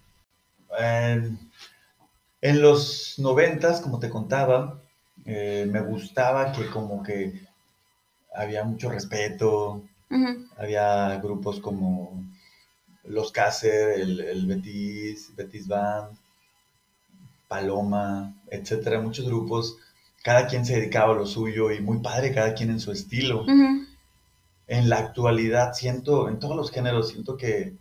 [0.79, 1.39] en
[2.43, 4.81] los noventas, como te contaba,
[5.25, 7.46] eh, me gustaba que como que
[8.37, 9.83] había mucho respeto,
[10.57, 12.25] había grupos como
[13.05, 16.17] Los Cácer, el, Betis, Betis Band,
[17.49, 19.79] Paloma, etcétera, muchos grupos,
[20.23, 23.45] cada quien se dedicaba a lo suyo y muy padre, cada quien en su estilo.
[24.69, 27.75] En la actualidad siento, en todos los géneros, siento que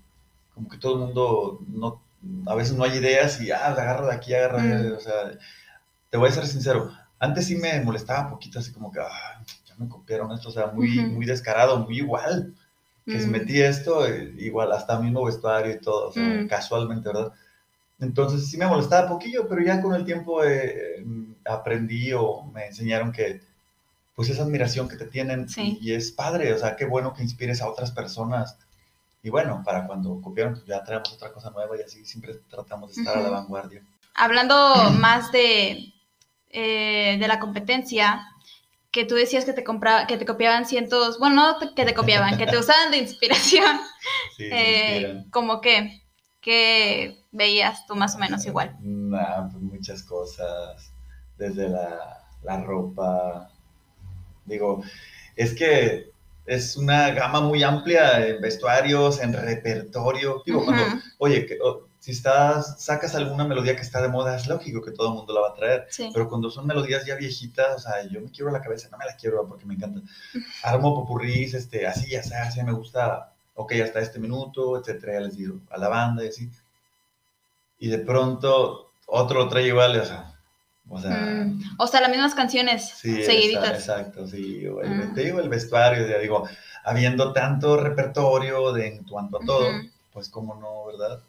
[0.54, 2.02] como que todo el mundo no
[2.48, 4.96] a veces no hay ideas y, ah, agarro de aquí, agarro de mm.
[4.96, 5.32] o sea,
[6.10, 9.44] te voy a ser sincero, antes sí me molestaba un poquito, así como que, ah,
[9.78, 12.54] me copiaron esto, o sea, muy, muy descarado, muy igual,
[13.06, 13.32] que se mm.
[13.32, 16.48] metí esto, eh, igual, hasta mismo vestuario y todo, o sea, mm.
[16.48, 17.34] casualmente, ¿verdad?
[18.00, 21.06] Entonces sí me molestaba poquillo, pero ya con el tiempo eh,
[21.46, 23.42] aprendí o me enseñaron que,
[24.16, 27.62] pues esa admiración que te tienen y es padre, o sea, qué bueno que inspires
[27.62, 28.58] a otras personas
[29.26, 32.94] y bueno, para cuando copiaron, pues ya traemos otra cosa nueva y así siempre tratamos
[32.94, 33.82] de estar a la vanguardia.
[34.14, 34.56] Hablando
[35.00, 35.94] más de,
[36.52, 38.22] eh, de la competencia,
[38.96, 42.38] que tú decías que te compraba, que te copiaban cientos, bueno, no que te copiaban,
[42.38, 43.78] que te usaban de inspiración.
[44.38, 46.02] Sí, eh, como que,
[46.40, 48.74] ¿qué veías tú más o menos igual?
[48.80, 50.94] Nah, pues muchas cosas,
[51.38, 53.50] desde la, la ropa,
[54.46, 54.82] digo,
[55.36, 56.12] es que
[56.46, 60.42] es una gama muy amplia en vestuarios, en repertorio.
[60.46, 60.86] Digo, cuando,
[61.18, 61.58] oye, que,
[62.06, 65.34] si estás, sacas alguna melodía que está de moda, es lógico que todo el mundo
[65.34, 65.88] la va a traer.
[66.14, 69.06] Pero cuando son melodías ya viejitas, o sea, yo me quiero la cabeza, no me
[69.06, 70.02] la quiero porque me encanta.
[70.64, 75.20] Armo popurrís, este, así, ya sea, así me gusta, ok, hasta este minuto, etcétera, ya
[75.22, 76.48] les digo, a la banda y así.
[77.80, 80.32] Y de pronto otro lo trae igual, o sea,
[80.88, 81.76] o sea, mm.
[81.80, 83.80] o sea, las mismas canciones sí, seguiditas.
[83.80, 84.64] Exacto, sí.
[84.64, 86.48] El, Te digo, el vestuario, ya digo,
[86.84, 89.68] habiendo tanto repertorio de en cuanto a todo,
[90.16, 91.22] pues cómo no, ¿verdad?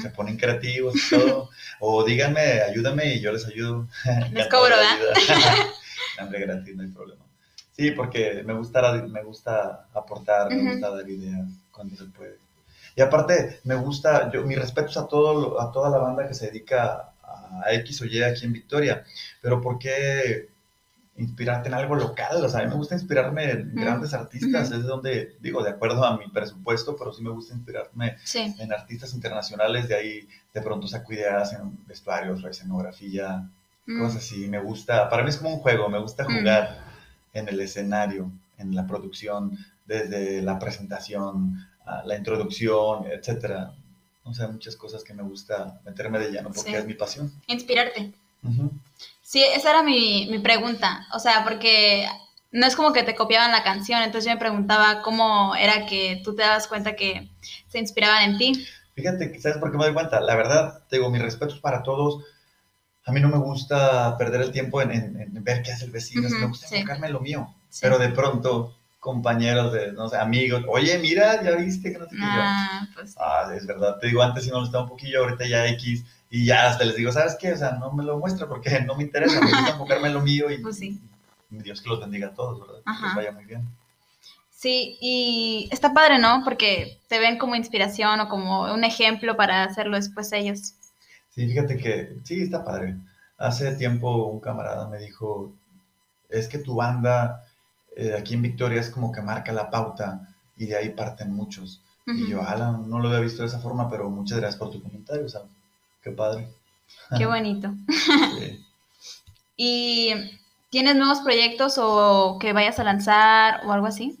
[0.00, 1.50] Se ponen creativos y todo.
[1.80, 3.86] o díganme, ayúdame y yo les ayudo.
[4.32, 5.66] Les cobro, ¿verdad?
[6.18, 7.22] Hambre gratis, no hay problema.
[7.72, 12.38] Sí, porque me gusta, me gusta aportar, me gusta dar ideas cuando se puede.
[12.96, 16.46] Y aparte, me gusta, yo, mis respetos a, todo, a toda la banda que se
[16.46, 19.04] dedica a X o Y aquí en Victoria,
[19.42, 20.48] pero ¿por qué
[21.20, 22.44] inspirarte en algo local?
[22.44, 26.04] O sea, a mí me gusta inspirarme en grandes artistas, es donde, digo, de acuerdo
[26.04, 30.86] a mi presupuesto, pero sí me gusta inspirarme en artistas internacionales, de ahí de pronto
[30.86, 33.48] saco ideas en vestuarios, escenografía,
[33.86, 34.00] mm.
[34.00, 36.38] cosas así, me gusta, para mí es como un juego, me gusta mm.
[36.38, 36.78] jugar
[37.32, 39.56] en el escenario, en la producción,
[39.86, 41.66] desde la presentación,
[42.04, 43.72] la introducción, etcétera
[44.30, 47.32] o sea, muchas cosas que me gusta meterme de lleno porque es mi pasión.
[47.46, 48.12] Inspirarte.
[49.30, 51.06] Sí, esa era mi, mi pregunta.
[51.14, 52.04] O sea, porque
[52.50, 56.20] no es como que te copiaban la canción, entonces yo me preguntaba cómo era que
[56.24, 57.30] tú te dabas cuenta que
[57.68, 58.66] se inspiraban en ti.
[58.96, 60.20] Fíjate, ¿sabes por qué me doy cuenta?
[60.20, 62.24] La verdad, te digo, mis respetos para todos.
[63.04, 66.28] A mí no me gusta perder el tiempo en, en, ver qué hace el vecino,
[66.28, 67.54] me gusta enfocarme en lo mío.
[67.80, 72.16] Pero de pronto compañeros de, no sé, amigos, oye, mira, ya viste que no sé
[72.16, 72.26] qué.
[72.26, 73.14] Ah, pues.
[73.16, 76.46] Ah, es verdad, te digo, antes sí me gustaba un poquillo, ahorita ya X, y
[76.46, 77.52] ya hasta les digo, ¿sabes qué?
[77.52, 80.22] O sea, no me lo muestra porque no me interesa, me gusta enfocarme en lo
[80.22, 80.98] mío y pues sí.
[81.50, 82.82] Dios que los bendiga a todos, ¿verdad?
[82.84, 83.68] Que les vaya muy bien.
[84.50, 86.42] Sí, y está padre, ¿no?
[86.44, 90.74] Porque te ven como inspiración o como un ejemplo para hacerlo después ellos.
[91.34, 92.94] Sí, fíjate que sí, está padre.
[93.36, 95.52] Hace tiempo un camarada me dijo,
[96.28, 97.44] es que tu banda
[97.96, 101.82] eh, aquí en Victoria es como que marca la pauta y de ahí parten muchos.
[102.06, 104.82] Y yo, Alan, no lo había visto de esa forma, pero muchas gracias por tu
[104.82, 105.42] comentario, sea,
[106.02, 106.48] qué padre.
[107.16, 107.72] Qué bonito.
[109.56, 110.14] ¿Y
[110.70, 114.18] tienes nuevos proyectos o que vayas a lanzar o algo así?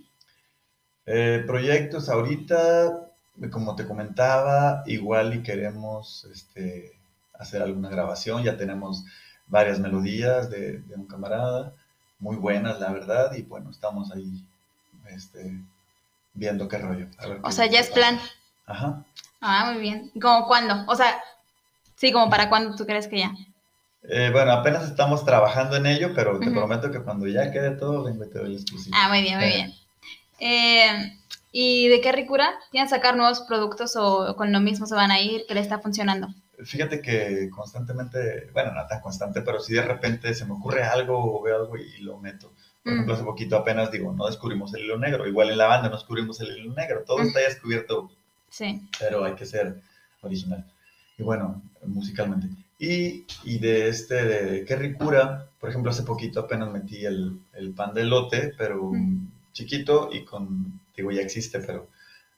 [1.06, 3.10] Eh, proyectos ahorita,
[3.50, 6.92] como te comentaba, igual y queremos este,
[7.34, 9.04] hacer alguna grabación, ya tenemos
[9.46, 11.72] varias melodías de, un camarada,
[12.18, 14.44] muy buenas la verdad, y bueno, estamos ahí
[15.08, 15.58] este,
[16.34, 17.06] viendo qué rollo.
[17.42, 18.20] o sea, ya es plan.
[18.66, 19.04] Ajá.
[19.40, 20.10] Ah, muy bien.
[20.14, 20.84] ¿Y como cuándo?
[20.86, 21.20] O sea,
[22.00, 23.32] sí, como para cuándo tú crees que ya.
[24.02, 28.04] Eh, bueno, apenas estamos trabajando en ello, pero te prometo que cuando ya quede todo,
[28.04, 28.96] vengo y te doy exclusivo.
[28.98, 29.74] Ah, muy bien, muy bien.
[30.38, 31.18] Eh,
[31.52, 32.50] ¿Y de qué ricura?
[32.70, 35.44] ¿Tienen sacar nuevos productos o con lo mismo se van a ir?
[35.46, 36.28] ¿Qué le está funcionando?
[36.64, 41.38] Fíjate que constantemente, bueno, no tan constante, pero si de repente se me ocurre algo
[41.38, 42.52] o veo algo y lo meto.
[42.82, 45.26] Por ejemplo, hace poquito apenas digo, no descubrimos el hilo negro.
[45.26, 47.04] Igual en la banda no descubrimos el hilo negro.
[47.06, 48.10] Todo está ya descubierto.
[48.48, 48.80] Sí.
[48.98, 49.82] Pero hay que ser
[50.22, 50.64] original.
[51.20, 52.48] Y bueno, musicalmente.
[52.78, 57.74] Y, y de este, de qué ricura, por ejemplo, hace poquito apenas metí el, el
[57.74, 58.90] pan de lote, pero
[59.52, 61.88] chiquito y con, digo, ya existe, pero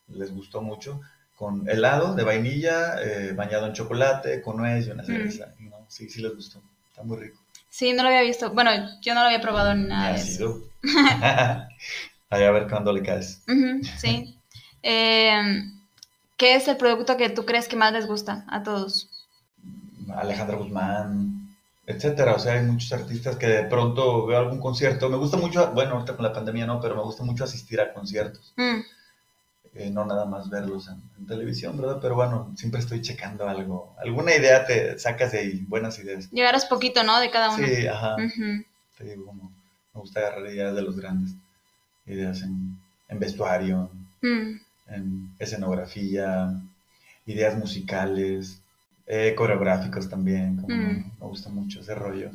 [0.08, 1.00] les gustó mucho,
[1.36, 5.54] con helado de vainilla, eh, bañado en chocolate, con nuez y una cerveza.
[5.60, 5.86] ¿no?
[5.86, 6.60] Sí, sí les gustó.
[6.90, 7.38] Está muy rico.
[7.70, 8.52] Sí, no lo había visto.
[8.52, 10.14] Bueno, yo no lo había probado ni nada.
[10.14, 10.60] de eso.
[12.30, 13.42] a ver cuándo le caes.
[13.96, 14.36] sí.
[14.84, 15.62] Eh,
[16.42, 19.08] ¿Qué es el producto que tú crees que más les gusta a todos?
[20.12, 22.34] Alejandra Guzmán, etcétera.
[22.34, 25.08] O sea, hay muchos artistas que de pronto veo algún concierto.
[25.08, 27.92] Me gusta mucho, bueno, ahorita con la pandemia no, pero me gusta mucho asistir a
[27.92, 28.54] conciertos.
[28.56, 28.80] Mm.
[29.74, 32.00] Eh, no nada más verlos en, televisión, ¿verdad?
[32.02, 33.94] Pero bueno, siempre estoy checando algo.
[34.00, 36.28] Alguna idea te sacas de ahí, buenas ideas.
[36.32, 37.20] Llegarás poquito, ¿no?
[37.20, 37.64] De cada uno.
[37.64, 38.16] Sí, ajá.
[38.98, 39.52] Te digo, como
[39.94, 41.36] me gusta agarrar ideas de los grandes.
[42.04, 42.80] Ideas en,
[43.20, 43.88] vestuario,
[44.22, 44.71] mm.
[44.88, 46.52] En escenografía,
[47.26, 48.62] ideas musicales,
[49.06, 50.56] eh, coreográficos también.
[50.56, 51.12] Como mm.
[51.20, 52.30] Me gusta mucho ese rollo.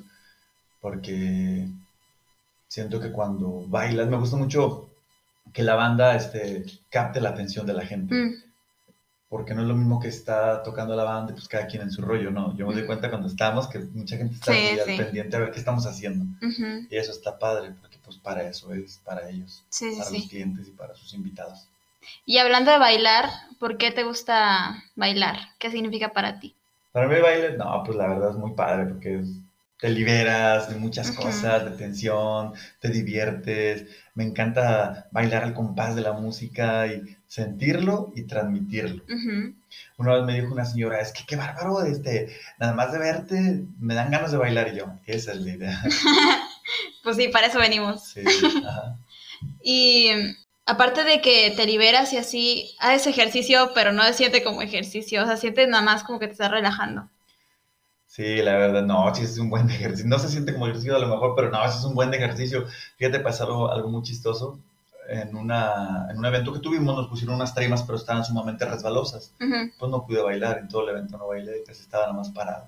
[0.81, 1.67] Porque
[2.67, 4.89] siento que cuando bailas, me gusta mucho
[5.53, 8.13] que la banda este, capte la atención de la gente.
[8.13, 8.35] Mm.
[9.29, 12.01] Porque no es lo mismo que está tocando la banda, pues cada quien en su
[12.01, 12.55] rollo, no.
[12.55, 12.87] Yo me doy mm.
[12.87, 14.53] cuenta cuando estamos que mucha gente está
[14.85, 16.25] pendiente a ver qué estamos haciendo.
[16.89, 19.63] Y eso está padre, porque pues para eso es, para ellos,
[19.97, 21.67] para los clientes y para sus invitados.
[22.25, 23.29] Y hablando de bailar,
[23.59, 25.37] ¿por qué te gusta bailar?
[25.59, 26.55] ¿Qué significa para ti?
[26.91, 29.21] Para mí el baile, no, pues la verdad es muy padre, porque
[29.79, 33.85] te liberas de muchas cosas, de tensión, te diviertes.
[34.15, 39.03] Me encanta bailar al compás de la música y sentirlo y transmitirlo.
[39.97, 43.65] Una vez me dijo una señora, es que qué bárbaro, este, nada más de verte
[43.79, 45.83] me dan ganas de bailar y yo, esa es la idea.
[47.03, 48.03] pues sí, para eso venimos.
[48.03, 48.21] Sí,
[49.61, 50.09] y
[50.67, 55.23] aparte de que te liberas y así, haces ejercicio, pero no se siente como ejercicio,
[55.23, 57.09] o sea, sientes nada más como que te estás relajando.
[58.05, 60.07] Sí, la verdad, no, sí es un buen ejercicio.
[60.07, 62.65] No se siente como ejercicio a lo mejor, pero no, es un buen ejercicio.
[62.97, 64.59] Fíjate, pasó algo muy chistoso.
[65.09, 69.33] En, una, en un evento que tuvimos nos pusieron unas tarimas, pero estaban sumamente resbalosas.
[69.37, 72.67] Pues no pude bailar, en todo el evento no bailé, casi estaba nada más parado.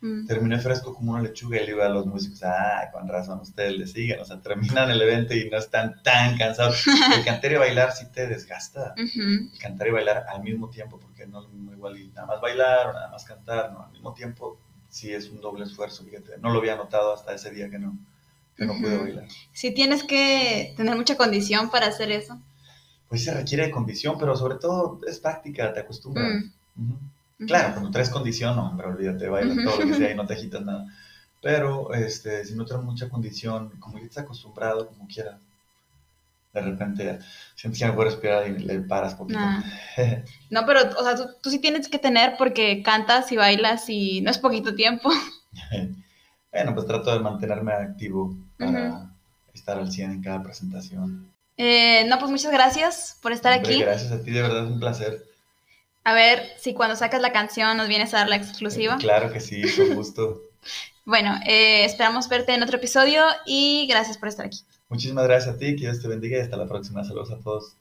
[0.00, 0.26] Mm.
[0.26, 3.76] Terminé fresco como una lechuga y le digo a los músicos, ah, con razón, ustedes
[3.76, 6.84] le siguen, o sea, terminan el evento y no están tan cansados.
[7.16, 8.94] El cantar y bailar sí te desgasta.
[8.96, 12.88] El cantar y bailar al mismo tiempo, porque no es igual y nada más bailar
[12.88, 16.38] o nada más cantar, no, al mismo tiempo sí es un doble esfuerzo, fíjate.
[16.38, 17.98] No lo había notado hasta ese día que no,
[18.56, 19.26] que no pude bailar.
[19.52, 22.40] Sí, tienes que tener mucha condición para hacer eso.
[23.08, 26.44] Pues se requiere de condición, pero sobre todo es práctica, te acostumbras.
[26.76, 26.92] Mm.
[27.46, 30.64] Claro, cuando traes condición, hombre, olvídate, bailas todo lo que sea y no te agitas
[30.64, 30.86] nada.
[31.40, 35.36] Pero este, si no traes mucha condición, como ya estás acostumbrado, como quieras,
[36.52, 37.18] de repente
[37.54, 39.38] sientes que no puedes respirar y le paras poquito.
[40.50, 44.30] no, pero, o sea, tú, sí tienes que tener porque cantas y bailas y no
[44.30, 45.10] es poquito tiempo.
[46.52, 49.12] bueno, pues trato de mantenerme activo para
[49.54, 51.32] estar al 100 en cada presentación.
[51.56, 53.80] Eh, no, pues muchas gracias por estar aquí.
[53.80, 55.27] Gracias a ti, de verdad es un placer.
[56.08, 58.96] A ver si cuando sacas la canción nos vienes a dar la exclusiva.
[58.96, 60.40] claro que sí, con gusto.
[61.04, 64.60] bueno, eh, esperamos verte en otro episodio y gracias por estar aquí.
[64.88, 67.04] Muchísimas gracias a ti, que Dios te bendiga y hasta la próxima.
[67.04, 67.76] Saludos a todos.